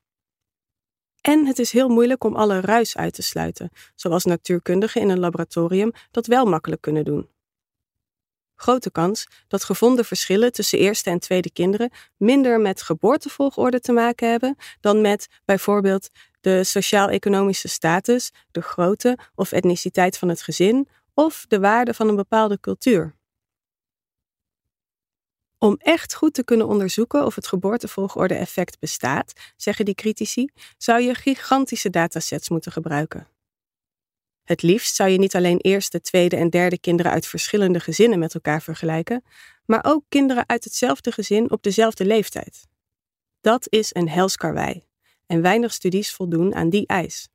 En 1.22 1.46
het 1.46 1.60
is 1.60 1.72
heel 1.72 1.89
moeilijk 1.89 2.24
om 2.24 2.36
alle 2.36 2.60
ruis 2.60 2.98
uit 2.98 3.13
te 3.13 3.22
sluiten, 3.22 3.70
zoals 3.96 4.25
natuurkundigen 4.25 5.01
in 5.01 5.10
een 5.10 5.20
laboratorium 5.20 5.91
dat 6.12 6.25
wel 6.25 6.46
makkelijk 6.46 6.82
kunnen 6.82 7.06
doen. 7.06 7.30
Grote 8.62 8.91
kans 8.91 9.27
dat 9.48 9.63
gevonden 9.63 10.06
verschillen 10.06 10.51
tussen 10.51 10.80
eerste 10.80 11.10
en 11.10 11.20
tweede 11.20 11.51
kinderen 11.51 11.91
minder 12.18 12.60
met 12.60 12.82
geboortevolgorde 12.82 13.80
te 13.80 13.91
maken 13.91 14.30
hebben 14.30 14.56
dan 14.80 15.01
met 15.01 15.27
bijvoorbeeld 15.46 16.10
de 16.41 16.63
sociaal-economische 16.63 17.68
status, 17.68 18.32
de 18.51 18.62
grootte 18.62 19.18
of 19.36 19.51
etniciteit 19.51 20.18
van 20.18 20.30
het 20.30 20.41
gezin 20.41 20.88
of 21.13 21.46
de 21.48 21.60
waarde 21.60 21.94
van 21.94 22.08
een 22.08 22.15
bepaalde 22.15 22.60
cultuur. 22.60 23.15
Om 25.58 25.75
echt 25.77 26.13
goed 26.13 26.34
te 26.34 26.44
kunnen 26.44 26.68
onderzoeken 26.68 27.25
of 27.25 27.36
het 27.36 27.48
geboortevolgorde-effect 27.48 28.80
bestaat, 28.80 29.34
zeggen 29.58 29.86
die 29.86 29.96
critici, 29.96 30.50
zou 30.77 31.01
je 31.01 31.15
gigantische 31.15 31.89
datasets 31.89 32.50
moeten 32.50 32.72
gebruiken. 32.72 33.27
Het 34.51 34.62
liefst 34.62 34.96
zou 34.96 35.10
je 35.10 35.17
niet 35.17 35.36
alleen 35.36 35.58
eerste, 35.58 36.01
tweede 36.01 36.36
en 36.36 36.50
derde 36.50 36.79
kinderen 36.79 37.12
uit 37.12 37.27
verschillende 37.27 37.79
gezinnen 37.79 38.20
met 38.20 38.34
elkaar 38.34 38.62
vergelijken, 38.62 39.24
maar 39.65 39.86
ook 39.88 40.03
kinderen 40.10 40.43
uit 40.48 40.63
hetzelfde 40.63 41.12
gezin 41.12 41.51
op 41.51 41.63
dezelfde 41.63 42.05
leeftijd. 42.05 42.67
Dat 43.41 43.67
is 43.70 43.89
een 43.93 44.10
helskarwei 44.10 44.86
en 45.25 45.41
weinig 45.41 45.74
studies 45.74 46.12
voldoen 46.12 46.55
aan 46.55 46.70
die 46.70 46.88
eis. 46.88 47.27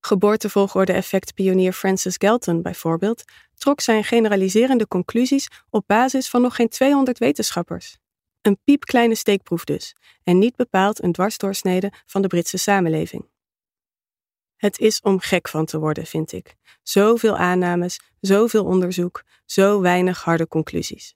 Geboortevolgorde-effect-pionier 0.00 1.72
Francis 1.72 2.14
Galton 2.18 2.62
bijvoorbeeld 2.62 3.24
trok 3.54 3.80
zijn 3.80 4.04
generaliserende 4.04 4.88
conclusies 4.88 5.48
op 5.70 5.84
basis 5.86 6.28
van 6.28 6.42
nog 6.42 6.56
geen 6.56 6.68
200 6.68 7.18
wetenschappers. 7.18 7.98
Een 8.42 8.58
piepkleine 8.64 9.14
steekproef 9.14 9.64
dus, 9.64 9.94
en 10.24 10.38
niet 10.38 10.56
bepaald 10.56 11.02
een 11.02 11.12
dwarsdoorsnede 11.12 11.92
van 12.06 12.22
de 12.22 12.28
Britse 12.28 12.58
samenleving. 12.58 13.34
Het 14.56 14.78
is 14.78 15.00
om 15.00 15.20
gek 15.20 15.48
van 15.48 15.64
te 15.64 15.78
worden, 15.78 16.06
vind 16.06 16.32
ik. 16.32 16.54
Zoveel 16.82 17.36
aannames, 17.36 18.00
zoveel 18.20 18.64
onderzoek, 18.64 19.22
zo 19.44 19.80
weinig 19.80 20.22
harde 20.22 20.48
conclusies. 20.48 21.14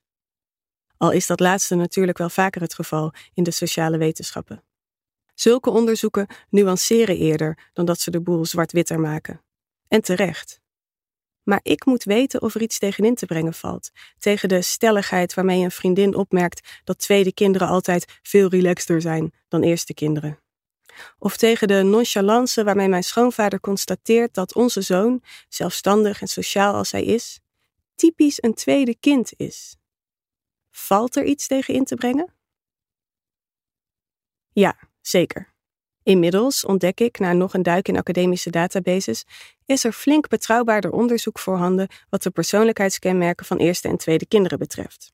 Al 0.97 1.11
is 1.11 1.27
dat 1.27 1.41
laatste 1.41 1.75
natuurlijk 1.75 2.19
wel 2.19 2.29
vaker 2.31 2.61
het 2.61 2.75
geval 2.75 3.13
in 3.35 3.43
de 3.43 3.51
sociale 3.51 3.99
wetenschappen. 3.99 4.65
Zulke 5.35 5.71
onderzoeken 5.71 6.27
nuanceren 6.49 7.17
eerder 7.17 7.71
dan 7.73 7.85
dat 7.85 8.01
ze 8.01 8.11
de 8.11 8.21
boel 8.21 8.45
zwart-witter 8.45 9.01
maken. 9.01 9.43
En 9.89 10.03
terecht. 10.03 10.61
Maar 11.43 11.61
ik 11.63 11.85
moet 11.85 12.05
weten 12.05 12.43
of 12.43 12.55
er 12.55 12.63
iets 12.63 12.79
tegenin 12.79 13.15
te 13.15 13.27
brengen 13.27 13.55
valt. 13.55 13.91
Tegen 14.19 14.49
de 14.49 14.63
stelligheid 14.63 15.35
waarmee 15.35 15.65
een 15.65 15.71
vriendin 15.71 16.15
opmerkt 16.15 16.81
dat 16.85 16.99
tweede 16.99 17.33
kinderen 17.33 17.69
altijd 17.69 18.21
veel 18.23 18.49
relaxter 18.49 19.01
zijn 19.01 19.33
dan 19.49 19.63
eerste 19.63 19.95
kinderen. 19.95 20.39
Of 21.19 21.37
tegen 21.37 21.69
de 21.69 21.83
nonchalance 21.83 22.65
waarmee 22.65 22.89
mijn 22.89 23.05
schoonvader 23.05 23.61
constateert 23.61 24.35
dat 24.35 24.55
onze 24.55 24.81
zoon, 24.81 25.23
zelfstandig 25.49 26.21
en 26.21 26.29
sociaal 26.29 26.75
als 26.75 26.93
hij 26.93 27.05
is, 27.05 27.41
typisch 27.95 28.43
een 28.43 28.55
tweede 28.55 28.97
kind 29.01 29.33
is. 29.37 29.77
Valt 30.71 31.17
er 31.17 31.25
iets 31.25 31.47
tegen 31.47 31.75
in 31.75 31.85
te 31.85 31.95
brengen? 31.95 32.35
Ja, 34.53 34.79
zeker. 35.01 35.55
Inmiddels 36.03 36.65
ontdek 36.65 37.01
ik, 37.01 37.19
na 37.19 37.33
nog 37.33 37.55
een 37.55 37.63
duik 37.63 37.89
in 37.89 37.97
academische 37.97 38.51
databases, 38.51 39.25
is 39.67 39.85
er 39.85 39.93
flink 39.93 40.29
betrouwbaarder 40.29 40.91
onderzoek 40.91 41.39
voorhanden 41.39 41.89
wat 42.09 42.23
de 42.23 42.31
persoonlijkheidskenmerken 42.31 43.47
van 43.47 43.57
eerste 43.57 43.89
en 43.89 43.97
tweede 43.97 44.27
kinderen 44.27 44.59
betreft. 44.59 45.13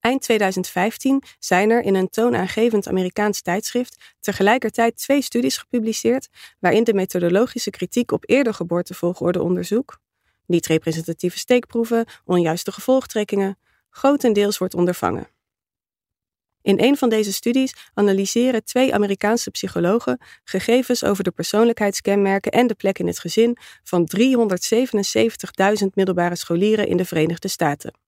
Eind 0.00 0.22
2015 0.22 1.22
zijn 1.38 1.70
er 1.70 1.82
in 1.82 1.94
een 1.94 2.08
toonaangevend 2.08 2.88
Amerikaans 2.88 3.40
tijdschrift 3.40 4.14
tegelijkertijd 4.20 4.96
twee 4.96 5.22
studies 5.22 5.56
gepubliceerd 5.56 6.28
waarin 6.58 6.84
de 6.84 6.94
methodologische 6.94 7.70
kritiek 7.70 8.12
op 8.12 8.24
eerder 8.26 8.54
geboortevolgordeonderzoek, 8.54 9.98
niet-representatieve 10.46 11.38
steekproeven, 11.38 12.06
onjuiste 12.24 12.72
gevolgtrekkingen, 12.72 13.58
grotendeels 13.90 14.58
wordt 14.58 14.74
ondervangen. 14.74 15.28
In 16.62 16.80
een 16.80 16.96
van 16.96 17.08
deze 17.08 17.32
studies 17.32 17.74
analyseren 17.94 18.64
twee 18.64 18.94
Amerikaanse 18.94 19.50
psychologen 19.50 20.20
gegevens 20.44 21.04
over 21.04 21.24
de 21.24 21.30
persoonlijkheidskenmerken 21.30 22.52
en 22.52 22.66
de 22.66 22.74
plek 22.74 22.98
in 22.98 23.06
het 23.06 23.18
gezin 23.18 23.56
van 23.82 24.08
377.000 25.82 25.86
middelbare 25.94 26.36
scholieren 26.36 26.88
in 26.88 26.96
de 26.96 27.04
Verenigde 27.04 27.48
Staten. 27.48 28.07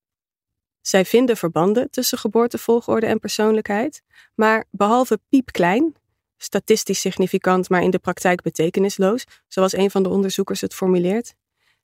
Zij 0.80 1.04
vinden 1.04 1.36
verbanden 1.36 1.90
tussen 1.90 2.18
geboortevolgorde 2.18 3.06
en 3.06 3.18
persoonlijkheid, 3.18 4.02
maar 4.34 4.64
behalve 4.70 5.20
piepklein, 5.28 5.94
statistisch 6.36 7.00
significant 7.00 7.68
maar 7.68 7.82
in 7.82 7.90
de 7.90 7.98
praktijk 7.98 8.42
betekenisloos, 8.42 9.24
zoals 9.48 9.72
een 9.72 9.90
van 9.90 10.02
de 10.02 10.08
onderzoekers 10.08 10.60
het 10.60 10.74
formuleert, 10.74 11.34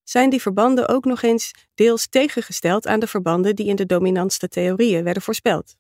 zijn 0.05 0.31
die 0.31 0.41
verbanden 0.41 0.89
ook 0.89 1.05
nog 1.05 1.23
eens 1.23 1.51
deels 1.75 2.07
tegengesteld 2.09 2.87
aan 2.87 3.01
de 3.01 3.07
verbanden 3.07 3.57
die 3.57 3.67
in 3.67 3.77
de 3.77 3.87
dominantste 3.87 4.49
theorieën 4.49 5.05
werden 5.05 5.23
voorspeld. 5.23 5.77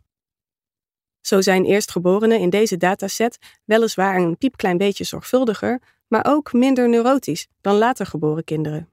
Zo 1.20 1.40
zijn 1.40 1.64
eerstgeborenen 1.64 2.40
in 2.40 2.50
deze 2.50 2.76
dataset 2.76 3.38
weliswaar 3.64 4.16
een 4.16 4.37
piepklein 4.38 4.78
beetje 4.78 5.04
zorgvuldiger, 5.04 5.80
maar 6.08 6.25
ook 6.28 6.52
minder 6.52 6.88
neurotisch 6.88 7.46
dan 7.61 7.76
later 7.76 8.06
geboren 8.06 8.44
kinderen. 8.44 8.88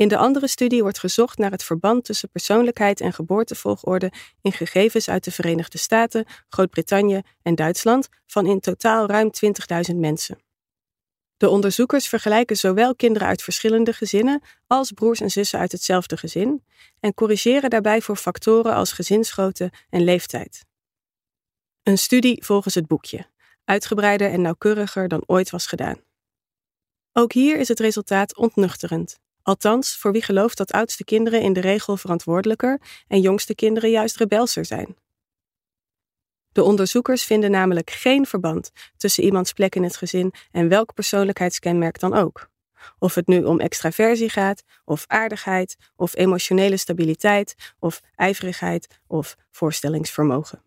In 0.00 0.08
de 0.08 0.16
andere 0.16 0.48
studie 0.48 0.82
wordt 0.82 0.98
gezocht 0.98 1.38
naar 1.38 1.50
het 1.50 1.64
verband 1.64 2.04
tussen 2.04 2.30
persoonlijkheid 2.30 3.00
en 3.00 3.12
geboortevolgorde 3.12 4.12
in 4.42 4.52
gegevens 4.52 5.08
uit 5.08 5.24
de 5.24 5.30
Verenigde 5.30 5.78
Staten, 5.78 6.24
Groot-Brittannië 6.48 7.20
en 7.42 7.54
Duitsland 7.54 8.08
van 8.26 8.46
in 8.46 8.60
totaal 8.60 9.06
ruim 9.06 9.30
20.000 9.90 9.96
mensen. 9.96 10.38
De 11.36 11.48
onderzoekers 11.48 12.08
vergelijken 12.08 12.56
zowel 12.56 12.94
kinderen 12.94 13.28
uit 13.28 13.42
verschillende 13.42 13.92
gezinnen 13.92 14.42
als 14.66 14.92
broers 14.92 15.20
en 15.20 15.30
zussen 15.30 15.58
uit 15.58 15.72
hetzelfde 15.72 16.16
gezin 16.16 16.64
en 17.00 17.14
corrigeren 17.14 17.70
daarbij 17.70 18.00
voor 18.00 18.16
factoren 18.16 18.74
als 18.74 18.92
gezinsgrootte 18.92 19.72
en 19.90 20.04
leeftijd. 20.04 20.64
Een 21.82 21.98
studie 21.98 22.44
volgens 22.44 22.74
het 22.74 22.86
boekje, 22.86 23.26
uitgebreider 23.64 24.30
en 24.30 24.40
nauwkeuriger 24.40 25.08
dan 25.08 25.22
ooit 25.26 25.50
was 25.50 25.66
gedaan. 25.66 26.00
Ook 27.12 27.32
hier 27.32 27.58
is 27.58 27.68
het 27.68 27.80
resultaat 27.80 28.36
ontnuchterend. 28.36 29.18
Althans, 29.42 29.96
voor 29.96 30.12
wie 30.12 30.22
gelooft 30.22 30.56
dat 30.56 30.72
oudste 30.72 31.04
kinderen 31.04 31.42
in 31.42 31.52
de 31.52 31.60
regel 31.60 31.96
verantwoordelijker 31.96 32.80
en 33.08 33.20
jongste 33.20 33.54
kinderen 33.54 33.90
juist 33.90 34.16
rebelser 34.16 34.64
zijn. 34.64 34.96
De 36.52 36.62
onderzoekers 36.62 37.24
vinden 37.24 37.50
namelijk 37.50 37.90
geen 37.90 38.26
verband 38.26 38.70
tussen 38.96 39.24
iemands 39.24 39.52
plek 39.52 39.74
in 39.74 39.82
het 39.82 39.96
gezin 39.96 40.32
en 40.50 40.68
welk 40.68 40.94
persoonlijkheidskenmerk 40.94 41.98
dan 41.98 42.14
ook. 42.14 42.48
Of 42.98 43.14
het 43.14 43.26
nu 43.26 43.44
om 43.44 43.60
extraversie 43.60 44.28
gaat, 44.28 44.62
of 44.84 45.04
aardigheid, 45.06 45.76
of 45.96 46.16
emotionele 46.16 46.76
stabiliteit, 46.76 47.74
of 47.78 48.00
ijverigheid, 48.14 49.00
of 49.06 49.36
voorstellingsvermogen. 49.50 50.62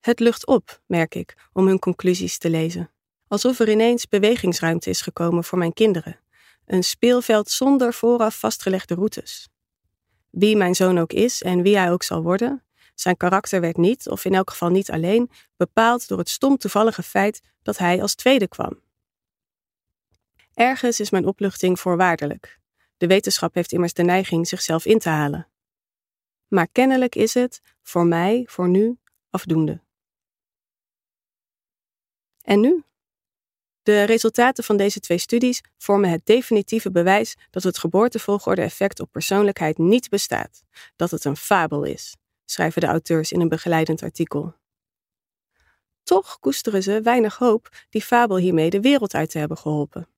Het 0.00 0.20
lucht 0.20 0.46
op, 0.46 0.80
merk 0.86 1.14
ik, 1.14 1.34
om 1.52 1.66
hun 1.66 1.78
conclusies 1.78 2.38
te 2.38 2.50
lezen. 2.50 2.90
Alsof 3.28 3.58
er 3.58 3.70
ineens 3.70 4.08
bewegingsruimte 4.08 4.90
is 4.90 5.00
gekomen 5.00 5.44
voor 5.44 5.58
mijn 5.58 5.72
kinderen. 5.72 6.23
Een 6.66 6.84
speelveld 6.84 7.50
zonder 7.50 7.94
vooraf 7.94 8.38
vastgelegde 8.38 8.94
routes. 8.94 9.48
Wie 10.30 10.56
mijn 10.56 10.74
zoon 10.74 10.98
ook 10.98 11.12
is 11.12 11.42
en 11.42 11.62
wie 11.62 11.76
hij 11.76 11.92
ook 11.92 12.02
zal 12.02 12.22
worden, 12.22 12.64
zijn 12.94 13.16
karakter 13.16 13.60
werd 13.60 13.76
niet, 13.76 14.08
of 14.08 14.24
in 14.24 14.34
elk 14.34 14.50
geval 14.50 14.68
niet 14.68 14.90
alleen, 14.90 15.30
bepaald 15.56 16.08
door 16.08 16.18
het 16.18 16.28
stom 16.28 16.56
toevallige 16.56 17.02
feit 17.02 17.40
dat 17.62 17.78
hij 17.78 18.02
als 18.02 18.14
tweede 18.14 18.48
kwam. 18.48 18.82
Ergens 20.54 21.00
is 21.00 21.10
mijn 21.10 21.26
opluchting 21.26 21.80
voorwaardelijk. 21.80 22.58
De 22.96 23.06
wetenschap 23.06 23.54
heeft 23.54 23.72
immers 23.72 23.92
de 23.92 24.02
neiging 24.02 24.48
zichzelf 24.48 24.84
in 24.84 24.98
te 24.98 25.08
halen. 25.08 25.48
Maar 26.48 26.68
kennelijk 26.68 27.14
is 27.14 27.34
het, 27.34 27.60
voor 27.82 28.06
mij, 28.06 28.46
voor 28.48 28.68
nu, 28.68 28.98
afdoende. 29.30 29.82
En 32.42 32.60
nu? 32.60 32.84
De 33.84 34.02
resultaten 34.02 34.64
van 34.64 34.76
deze 34.76 35.00
twee 35.00 35.18
studies 35.18 35.60
vormen 35.78 36.10
het 36.10 36.26
definitieve 36.26 36.90
bewijs 36.90 37.36
dat 37.50 37.62
het 37.62 37.78
geboortevolgorde-effect 37.78 39.00
op 39.00 39.12
persoonlijkheid 39.12 39.78
niet 39.78 40.08
bestaat, 40.08 40.62
dat 40.96 41.10
het 41.10 41.24
een 41.24 41.36
fabel 41.36 41.84
is, 41.84 42.16
schrijven 42.44 42.80
de 42.80 42.86
auteurs 42.86 43.32
in 43.32 43.40
een 43.40 43.48
begeleidend 43.48 44.02
artikel. 44.02 44.54
Toch 46.02 46.38
koesteren 46.38 46.82
ze 46.82 47.00
weinig 47.00 47.36
hoop 47.36 47.68
die 47.90 48.02
fabel 48.02 48.36
hiermee 48.36 48.70
de 48.70 48.80
wereld 48.80 49.14
uit 49.14 49.30
te 49.30 49.38
hebben 49.38 49.58
geholpen. 49.58 50.08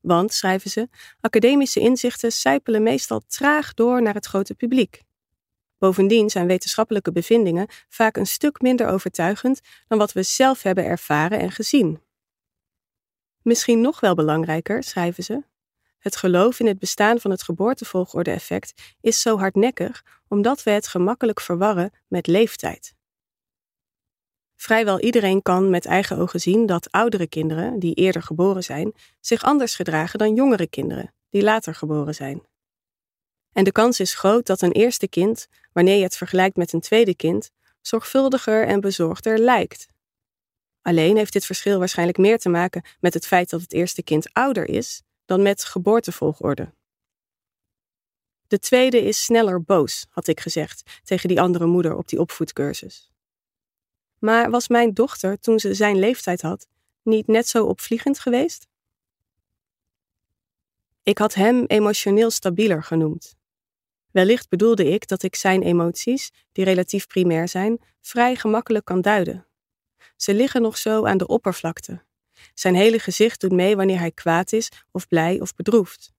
Want, 0.00 0.32
schrijven 0.32 0.70
ze, 0.70 0.88
academische 1.20 1.80
inzichten 1.80 2.32
sijpelen 2.32 2.82
meestal 2.82 3.22
traag 3.26 3.74
door 3.74 4.02
naar 4.02 4.14
het 4.14 4.26
grote 4.26 4.54
publiek. 4.54 5.05
Bovendien 5.78 6.30
zijn 6.30 6.46
wetenschappelijke 6.46 7.12
bevindingen 7.12 7.66
vaak 7.88 8.16
een 8.16 8.26
stuk 8.26 8.60
minder 8.60 8.88
overtuigend 8.88 9.60
dan 9.88 9.98
wat 9.98 10.12
we 10.12 10.22
zelf 10.22 10.62
hebben 10.62 10.84
ervaren 10.84 11.38
en 11.38 11.50
gezien. 11.50 12.00
Misschien 13.42 13.80
nog 13.80 14.00
wel 14.00 14.14
belangrijker, 14.14 14.82
schrijven 14.82 15.24
ze. 15.24 15.42
Het 15.98 16.16
geloof 16.16 16.60
in 16.60 16.66
het 16.66 16.78
bestaan 16.78 17.20
van 17.20 17.30
het 17.30 17.42
geboortevolgorde-effect 17.42 18.94
is 19.00 19.20
zo 19.20 19.38
hardnekkig 19.38 20.04
omdat 20.28 20.62
we 20.62 20.70
het 20.70 20.88
gemakkelijk 20.88 21.40
verwarren 21.40 21.90
met 22.08 22.26
leeftijd. 22.26 22.94
Vrijwel 24.56 25.00
iedereen 25.00 25.42
kan 25.42 25.70
met 25.70 25.86
eigen 25.86 26.18
ogen 26.18 26.40
zien 26.40 26.66
dat 26.66 26.90
oudere 26.90 27.26
kinderen, 27.26 27.78
die 27.78 27.94
eerder 27.94 28.22
geboren 28.22 28.64
zijn, 28.64 28.92
zich 29.20 29.42
anders 29.42 29.74
gedragen 29.74 30.18
dan 30.18 30.34
jongere 30.34 30.66
kinderen, 30.66 31.14
die 31.30 31.42
later 31.42 31.74
geboren 31.74 32.14
zijn. 32.14 32.42
En 33.56 33.64
de 33.64 33.72
kans 33.72 34.00
is 34.00 34.14
groot 34.14 34.46
dat 34.46 34.62
een 34.62 34.72
eerste 34.72 35.08
kind, 35.08 35.46
wanneer 35.72 35.96
je 35.96 36.02
het 36.02 36.16
vergelijkt 36.16 36.56
met 36.56 36.72
een 36.72 36.80
tweede 36.80 37.14
kind, 37.14 37.50
zorgvuldiger 37.80 38.66
en 38.66 38.80
bezorgder 38.80 39.38
lijkt. 39.38 39.86
Alleen 40.82 41.16
heeft 41.16 41.32
dit 41.32 41.44
verschil 41.46 41.78
waarschijnlijk 41.78 42.18
meer 42.18 42.38
te 42.38 42.48
maken 42.48 42.82
met 43.00 43.14
het 43.14 43.26
feit 43.26 43.50
dat 43.50 43.60
het 43.60 43.72
eerste 43.72 44.02
kind 44.02 44.32
ouder 44.32 44.68
is 44.68 45.02
dan 45.24 45.42
met 45.42 45.64
geboortevolgorde. 45.64 46.72
De 48.46 48.58
tweede 48.58 49.02
is 49.02 49.22
sneller 49.24 49.62
boos, 49.62 50.06
had 50.10 50.26
ik 50.26 50.40
gezegd 50.40 51.00
tegen 51.04 51.28
die 51.28 51.40
andere 51.40 51.66
moeder 51.66 51.96
op 51.96 52.08
die 52.08 52.20
opvoedcursus. 52.20 53.10
Maar 54.18 54.50
was 54.50 54.68
mijn 54.68 54.94
dochter, 54.94 55.38
toen 55.40 55.58
ze 55.58 55.74
zijn 55.74 55.98
leeftijd 55.98 56.42
had, 56.42 56.66
niet 57.02 57.26
net 57.26 57.48
zo 57.48 57.64
opvliegend 57.64 58.18
geweest? 58.18 58.66
Ik 61.02 61.18
had 61.18 61.34
hem 61.34 61.64
emotioneel 61.66 62.30
stabieler 62.30 62.82
genoemd. 62.82 63.35
Wellicht 64.16 64.48
bedoelde 64.48 64.84
ik 64.84 65.08
dat 65.08 65.22
ik 65.22 65.34
zijn 65.34 65.62
emoties, 65.62 66.30
die 66.52 66.64
relatief 66.64 67.06
primair 67.06 67.48
zijn, 67.48 67.80
vrij 68.00 68.36
gemakkelijk 68.36 68.84
kan 68.84 69.00
duiden. 69.00 69.46
Ze 70.16 70.34
liggen 70.34 70.62
nog 70.62 70.78
zo 70.78 71.06
aan 71.06 71.18
de 71.18 71.26
oppervlakte. 71.26 72.04
Zijn 72.54 72.74
hele 72.74 72.98
gezicht 72.98 73.40
doet 73.40 73.52
mee 73.52 73.76
wanneer 73.76 73.98
hij 73.98 74.10
kwaad 74.10 74.52
is, 74.52 74.68
of 74.90 75.08
blij 75.08 75.40
of 75.40 75.54
bedroefd. 75.54 76.12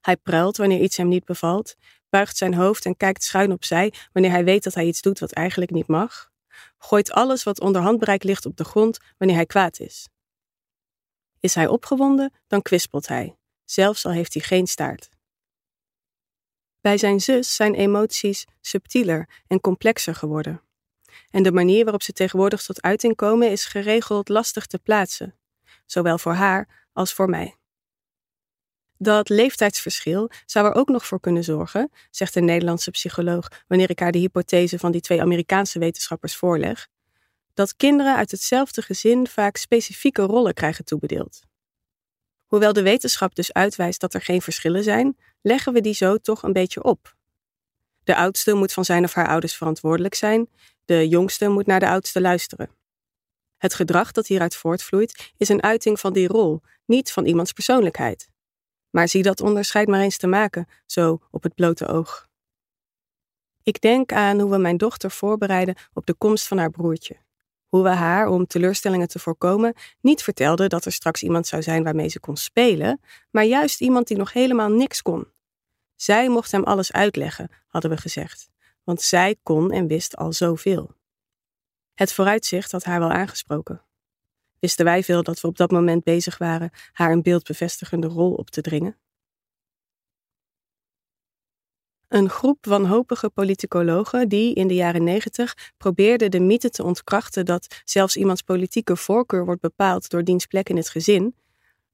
Hij 0.00 0.16
pruilt 0.16 0.56
wanneer 0.56 0.80
iets 0.80 0.96
hem 0.96 1.08
niet 1.08 1.24
bevalt, 1.24 1.76
buigt 2.08 2.36
zijn 2.36 2.54
hoofd 2.54 2.84
en 2.84 2.96
kijkt 2.96 3.22
schuin 3.22 3.52
opzij 3.52 3.92
wanneer 4.12 4.30
hij 4.30 4.44
weet 4.44 4.64
dat 4.64 4.74
hij 4.74 4.86
iets 4.86 5.00
doet 5.00 5.18
wat 5.18 5.32
eigenlijk 5.32 5.70
niet 5.70 5.86
mag, 5.86 6.30
gooit 6.78 7.12
alles 7.12 7.42
wat 7.42 7.60
onder 7.60 7.82
handbereik 7.82 8.22
ligt 8.22 8.46
op 8.46 8.56
de 8.56 8.64
grond 8.64 8.98
wanneer 9.18 9.36
hij 9.36 9.46
kwaad 9.46 9.80
is. 9.80 10.08
Is 11.40 11.54
hij 11.54 11.66
opgewonden, 11.66 12.32
dan 12.46 12.62
kwispelt 12.62 13.08
hij, 13.08 13.36
zelfs 13.64 14.04
al 14.04 14.12
heeft 14.12 14.34
hij 14.34 14.42
geen 14.42 14.66
staart. 14.66 15.10
Bij 16.82 16.98
zijn 16.98 17.20
zus 17.20 17.54
zijn 17.54 17.74
emoties 17.74 18.44
subtieler 18.60 19.28
en 19.46 19.60
complexer 19.60 20.14
geworden. 20.14 20.62
En 21.30 21.42
de 21.42 21.52
manier 21.52 21.82
waarop 21.82 22.02
ze 22.02 22.12
tegenwoordig 22.12 22.62
tot 22.62 22.82
uiting 22.82 23.16
komen 23.16 23.50
is 23.50 23.64
geregeld 23.64 24.28
lastig 24.28 24.66
te 24.66 24.78
plaatsen, 24.78 25.34
zowel 25.86 26.18
voor 26.18 26.32
haar 26.32 26.88
als 26.92 27.12
voor 27.12 27.28
mij. 27.28 27.56
Dat 28.98 29.28
leeftijdsverschil 29.28 30.30
zou 30.46 30.66
er 30.66 30.74
ook 30.74 30.88
nog 30.88 31.06
voor 31.06 31.20
kunnen 31.20 31.44
zorgen, 31.44 31.90
zegt 32.10 32.36
een 32.36 32.44
Nederlandse 32.44 32.90
psycholoog 32.90 33.48
wanneer 33.68 33.90
ik 33.90 33.98
haar 33.98 34.12
de 34.12 34.18
hypothese 34.18 34.78
van 34.78 34.92
die 34.92 35.00
twee 35.00 35.20
Amerikaanse 35.20 35.78
wetenschappers 35.78 36.36
voorleg, 36.36 36.88
dat 37.54 37.76
kinderen 37.76 38.16
uit 38.16 38.30
hetzelfde 38.30 38.82
gezin 38.82 39.26
vaak 39.26 39.56
specifieke 39.56 40.22
rollen 40.22 40.54
krijgen 40.54 40.84
toebedeeld. 40.84 41.40
Hoewel 42.46 42.72
de 42.72 42.82
wetenschap 42.82 43.34
dus 43.34 43.52
uitwijst 43.52 44.00
dat 44.00 44.14
er 44.14 44.20
geen 44.20 44.42
verschillen 44.42 44.82
zijn, 44.82 45.16
leggen 45.42 45.72
we 45.72 45.80
die 45.80 45.94
zo 45.94 46.16
toch 46.16 46.42
een 46.42 46.52
beetje 46.52 46.82
op. 46.82 47.16
De 48.04 48.16
oudste 48.16 48.54
moet 48.54 48.72
van 48.72 48.84
zijn 48.84 49.04
of 49.04 49.12
haar 49.12 49.28
ouders 49.28 49.54
verantwoordelijk 49.54 50.14
zijn, 50.14 50.48
de 50.84 51.08
jongste 51.08 51.48
moet 51.48 51.66
naar 51.66 51.80
de 51.80 51.88
oudste 51.88 52.20
luisteren. 52.20 52.70
Het 53.56 53.74
gedrag 53.74 54.12
dat 54.12 54.26
hieruit 54.26 54.56
voortvloeit 54.56 55.32
is 55.36 55.48
een 55.48 55.62
uiting 55.62 56.00
van 56.00 56.12
die 56.12 56.28
rol, 56.28 56.60
niet 56.84 57.12
van 57.12 57.26
iemands 57.26 57.52
persoonlijkheid. 57.52 58.28
Maar 58.90 59.08
zie 59.08 59.22
dat 59.22 59.40
onderscheid 59.40 59.88
maar 59.88 60.00
eens 60.00 60.16
te 60.16 60.26
maken, 60.26 60.66
zo 60.86 61.18
op 61.30 61.42
het 61.42 61.54
blote 61.54 61.86
oog. 61.86 62.28
Ik 63.62 63.80
denk 63.80 64.12
aan 64.12 64.40
hoe 64.40 64.50
we 64.50 64.58
mijn 64.58 64.76
dochter 64.76 65.10
voorbereiden 65.10 65.74
op 65.92 66.06
de 66.06 66.14
komst 66.14 66.46
van 66.46 66.58
haar 66.58 66.70
broertje. 66.70 67.16
Hoe 67.68 67.82
we 67.82 67.88
haar, 67.88 68.28
om 68.28 68.46
teleurstellingen 68.46 69.08
te 69.08 69.18
voorkomen, 69.18 69.74
niet 70.00 70.22
vertelden 70.22 70.68
dat 70.68 70.84
er 70.84 70.92
straks 70.92 71.22
iemand 71.22 71.46
zou 71.46 71.62
zijn 71.62 71.82
waarmee 71.82 72.08
ze 72.08 72.20
kon 72.20 72.36
spelen, 72.36 73.00
maar 73.30 73.44
juist 73.44 73.80
iemand 73.80 74.08
die 74.08 74.16
nog 74.16 74.32
helemaal 74.32 74.68
niks 74.68 75.02
kon. 75.02 75.31
Zij 76.02 76.28
mocht 76.28 76.52
hem 76.52 76.64
alles 76.64 76.92
uitleggen, 76.92 77.48
hadden 77.66 77.90
we 77.90 77.96
gezegd, 77.96 78.50
want 78.84 79.02
zij 79.02 79.36
kon 79.42 79.72
en 79.72 79.86
wist 79.86 80.16
al 80.16 80.32
zoveel. 80.32 80.94
Het 81.94 82.12
vooruitzicht 82.12 82.72
had 82.72 82.84
haar 82.84 82.98
wel 83.00 83.10
aangesproken. 83.10 83.82
Wisten 84.58 84.84
wij 84.84 85.02
veel 85.02 85.22
dat 85.22 85.40
we 85.40 85.48
op 85.48 85.56
dat 85.56 85.70
moment 85.70 86.04
bezig 86.04 86.38
waren 86.38 86.70
haar 86.92 87.10
een 87.10 87.22
beeldbevestigende 87.22 88.06
rol 88.06 88.34
op 88.34 88.50
te 88.50 88.60
dringen? 88.60 88.98
Een 92.08 92.28
groep 92.28 92.66
wanhopige 92.66 93.30
politicologen 93.30 94.28
die 94.28 94.54
in 94.54 94.68
de 94.68 94.74
jaren 94.74 95.04
negentig 95.04 95.72
probeerden 95.76 96.30
de 96.30 96.40
mythe 96.40 96.70
te 96.70 96.82
ontkrachten 96.82 97.44
dat 97.44 97.82
zelfs 97.84 98.16
iemands 98.16 98.42
politieke 98.42 98.96
voorkeur 98.96 99.44
wordt 99.44 99.60
bepaald 99.60 100.10
door 100.10 100.24
diens 100.24 100.46
plek 100.46 100.68
in 100.68 100.76
het 100.76 100.88
gezin, 100.88 101.34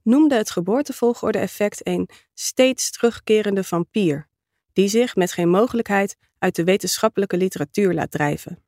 noemde 0.03 0.35
het 0.35 0.51
geboortevolgorde-effect 0.51 1.87
een 1.87 2.09
steeds 2.35 2.91
terugkerende 2.91 3.65
vampier, 3.65 4.29
die 4.73 4.89
zich 4.89 5.17
met 5.17 5.33
geen 5.33 5.49
mogelijkheid 5.49 6.17
uit 6.39 6.55
de 6.55 6.65
wetenschappelijke 6.65 7.37
literatuur 7.37 7.95
laat 7.95 8.11
drijven. 8.11 8.63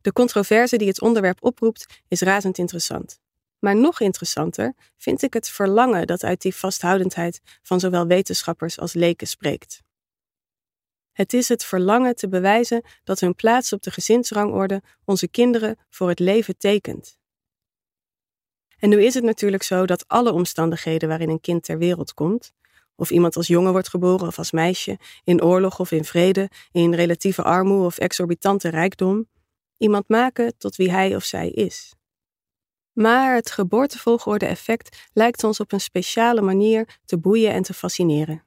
De 0.00 0.12
controverse 0.12 0.76
die 0.76 0.88
het 0.88 1.00
onderwerp 1.00 1.44
oproept 1.44 2.02
is 2.08 2.20
razend 2.20 2.58
interessant. 2.58 3.20
Maar 3.58 3.76
nog 3.76 4.00
interessanter 4.00 4.74
vind 4.96 5.22
ik 5.22 5.32
het 5.32 5.48
verlangen 5.48 6.06
dat 6.06 6.24
uit 6.24 6.42
die 6.42 6.54
vasthoudendheid 6.54 7.40
van 7.62 7.80
zowel 7.80 8.06
wetenschappers 8.06 8.78
als 8.78 8.92
leken 8.92 9.26
spreekt. 9.26 9.82
Het 11.12 11.32
is 11.32 11.48
het 11.48 11.64
verlangen 11.64 12.16
te 12.16 12.28
bewijzen 12.28 12.84
dat 13.04 13.20
hun 13.20 13.34
plaats 13.34 13.72
op 13.72 13.82
de 13.82 13.90
gezinsrangorde 13.90 14.82
onze 15.04 15.28
kinderen 15.28 15.76
voor 15.90 16.08
het 16.08 16.18
leven 16.18 16.58
tekent. 16.58 17.18
En 18.82 18.88
nu 18.88 19.04
is 19.04 19.14
het 19.14 19.24
natuurlijk 19.24 19.62
zo 19.62 19.86
dat 19.86 20.08
alle 20.08 20.32
omstandigheden 20.32 21.08
waarin 21.08 21.28
een 21.28 21.40
kind 21.40 21.62
ter 21.62 21.78
wereld 21.78 22.14
komt, 22.14 22.52
of 22.94 23.10
iemand 23.10 23.36
als 23.36 23.46
jongen 23.46 23.72
wordt 23.72 23.88
geboren 23.88 24.26
of 24.26 24.38
als 24.38 24.50
meisje, 24.50 24.98
in 25.24 25.42
oorlog 25.42 25.80
of 25.80 25.90
in 25.90 26.04
vrede, 26.04 26.50
in 26.72 26.94
relatieve 26.94 27.42
armoede 27.42 27.84
of 27.84 27.98
exorbitante 27.98 28.68
rijkdom, 28.68 29.28
iemand 29.76 30.08
maken 30.08 30.58
tot 30.58 30.76
wie 30.76 30.90
hij 30.90 31.16
of 31.16 31.24
zij 31.24 31.48
is. 31.48 31.94
Maar 32.92 33.34
het 33.34 33.50
geboortevolgorde-effect 33.50 35.08
lijkt 35.12 35.44
ons 35.44 35.60
op 35.60 35.72
een 35.72 35.80
speciale 35.80 36.40
manier 36.40 36.98
te 37.04 37.18
boeien 37.18 37.52
en 37.52 37.62
te 37.62 37.74
fascineren. 37.74 38.44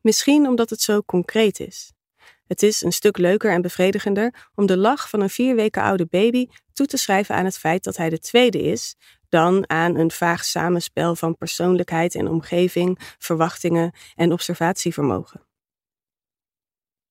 Misschien 0.00 0.46
omdat 0.46 0.70
het 0.70 0.80
zo 0.80 1.02
concreet 1.02 1.60
is. 1.60 1.92
Het 2.46 2.62
is 2.62 2.82
een 2.82 2.92
stuk 2.92 3.18
leuker 3.18 3.52
en 3.52 3.62
bevredigender 3.62 4.48
om 4.54 4.66
de 4.66 4.76
lach 4.76 5.08
van 5.08 5.20
een 5.20 5.30
vier 5.30 5.54
weken 5.54 5.82
oude 5.82 6.06
baby 6.06 6.46
toe 6.72 6.86
te 6.86 6.96
schrijven 6.96 7.34
aan 7.34 7.44
het 7.44 7.58
feit 7.58 7.84
dat 7.84 7.96
hij 7.96 8.10
de 8.10 8.18
tweede 8.18 8.62
is, 8.62 8.96
dan 9.34 9.68
aan 9.68 9.96
een 9.96 10.10
vaag 10.10 10.44
samenspel 10.44 11.16
van 11.16 11.36
persoonlijkheid 11.36 12.14
en 12.14 12.28
omgeving, 12.28 12.98
verwachtingen 13.18 13.92
en 14.14 14.32
observatievermogen. 14.32 15.46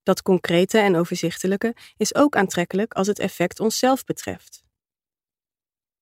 Dat 0.03 0.21
concrete 0.21 0.79
en 0.79 0.95
overzichtelijke 0.95 1.75
is 1.97 2.15
ook 2.15 2.35
aantrekkelijk 2.35 2.93
als 2.93 3.07
het 3.07 3.19
effect 3.19 3.59
onszelf 3.59 4.03
betreft. 4.03 4.63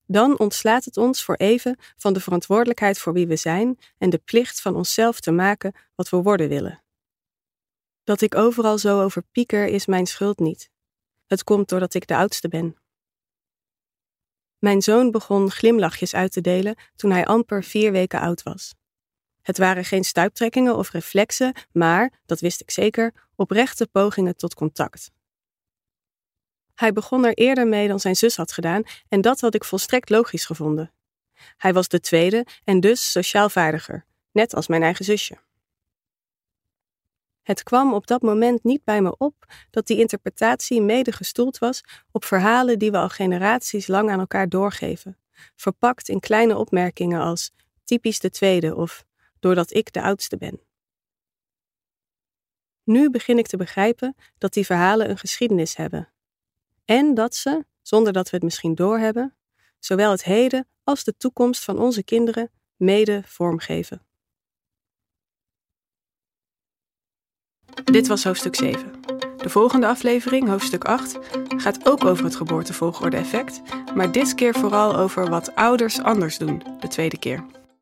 Dan 0.06 0.40
ontslaat 0.40 0.86
het 0.86 0.98
ons 0.98 1.24
voor 1.24 1.36
even 1.36 1.78
van 1.98 2.14
de 2.14 2.20
verantwoordelijkheid 2.20 3.00
voor 3.00 3.14
wie 3.14 3.28
we 3.28 3.36
zijn 3.36 3.80
en 3.98 4.10
de 4.10 4.18
plicht 4.18 4.62
van 4.62 4.76
onszelf 4.76 5.20
te 5.20 5.32
maken 5.32 5.76
wat 5.96 6.10
we 6.10 6.18
worden 6.18 6.50
willen. 6.50 6.84
Dat 8.04 8.22
ik 8.22 8.36
overal 8.36 8.78
zo 8.78 9.02
over 9.02 9.24
pieker 9.32 9.68
is 9.68 9.86
mijn 9.86 10.06
schuld 10.06 10.40
niet. 10.40 10.70
Het 11.28 11.44
komt 11.44 11.70
doordat 11.70 11.94
ik 11.94 12.08
de 12.08 12.16
oudste 12.16 12.48
ben. 12.48 12.81
Mijn 14.62 14.82
zoon 14.82 15.12
begon 15.12 15.52
glimlachjes 15.52 16.16
uit 16.16 16.32
te 16.32 16.42
delen 16.42 16.76
toen 16.96 17.12
hij 17.12 17.26
amper 17.26 17.64
vier 17.64 17.92
weken 17.92 18.20
oud 18.20 18.44
was. 18.44 18.74
Het 19.42 19.58
waren 19.58 19.86
geen 19.86 20.04
stuiptrekkingen 20.04 20.76
of 20.76 20.92
reflexen, 20.92 21.54
maar, 21.72 22.22
dat 22.26 22.40
wist 22.40 22.62
ik 22.62 22.72
zeker, 22.72 23.14
oprechte 23.36 23.88
pogingen 23.88 24.36
tot 24.36 24.54
contact. 24.54 25.12
Hij 26.76 26.94
begon 26.94 27.26
er 27.26 27.34
eerder 27.34 27.68
mee 27.68 27.88
dan 27.88 28.00
zijn 28.00 28.16
zus 28.16 28.36
had 28.36 28.52
gedaan 28.52 28.84
en 29.08 29.22
dat 29.22 29.40
had 29.40 29.56
ik 29.56 29.64
volstrekt 29.64 30.10
logisch 30.10 30.46
gevonden. 30.46 30.94
Hij 31.58 31.74
was 31.74 31.88
de 31.88 32.00
tweede 32.00 32.46
en 32.64 32.80
dus 32.80 33.12
sociaal 33.12 33.50
vaardiger, 33.50 34.06
net 34.32 34.54
als 34.54 34.68
mijn 34.68 34.84
eigen 34.84 35.06
zusje. 35.06 35.38
Het 37.42 37.64
kwam 37.64 37.94
op 37.94 38.08
dat 38.08 38.22
moment 38.22 38.64
niet 38.64 38.84
bij 38.84 39.02
me 39.02 39.18
op 39.18 39.46
dat 39.70 39.88
die 39.88 40.00
interpretatie 40.00 40.82
mede 40.82 41.12
gestoeld 41.12 41.58
was 41.58 41.84
op 42.12 42.26
verhalen 42.26 42.80
die 42.80 42.92
we 42.92 42.98
al 42.98 43.10
generaties 43.10 43.88
lang 43.88 44.10
aan 44.10 44.20
elkaar 44.20 44.50
doorgeven, 44.50 45.18
verpakt 45.56 46.10
in 46.10 46.20
kleine 46.20 46.58
opmerkingen 46.58 47.22
als 47.22 47.52
typisch 47.84 48.20
de 48.20 48.30
tweede 48.30 48.76
of 48.76 49.06
doordat 49.40 49.74
ik 49.74 49.94
de 49.94 50.02
oudste 50.02 50.38
ben. 50.38 50.60
Nu 52.84 53.10
begin 53.10 53.38
ik 53.38 53.48
te 53.48 53.58
begrijpen 53.58 54.16
dat 54.38 54.54
die 54.54 54.66
verhalen 54.66 55.10
een 55.10 55.18
geschiedenis 55.18 55.76
hebben. 55.76 56.10
En 56.86 57.14
dat 57.14 57.36
ze, 57.36 57.66
zonder 57.82 58.14
dat 58.14 58.30
we 58.30 58.36
het 58.36 58.46
misschien 58.46 58.76
doorhebben, 58.76 59.36
zowel 59.80 60.12
het 60.12 60.24
heden 60.24 60.68
als 60.84 61.04
de 61.04 61.18
toekomst 61.18 61.64
van 61.64 61.80
onze 61.80 62.04
kinderen 62.04 62.52
mede 62.76 63.22
vormgeven. 63.26 64.06
Dit 67.84 68.08
was 68.08 68.24
hoofdstuk 68.24 68.56
7. 68.56 68.92
De 69.38 69.50
volgende 69.50 69.88
aflevering, 69.88 70.48
hoofdstuk 70.48 70.84
8, 70.84 71.20
gaat 71.58 71.90
ook 71.90 72.06
over 72.06 72.24
het 72.24 72.36
geboortevolgorde-effect, 72.36 73.62
maar 73.96 74.12
dit 74.12 74.36
keer 74.36 74.54
vooral 74.54 74.96
over 74.96 75.30
wat 75.30 75.56
ouders 75.56 76.02
anders 76.02 76.38
doen, 76.38 76.62
de 76.80 76.88
tweede 76.88 77.18
keer. 77.18 77.44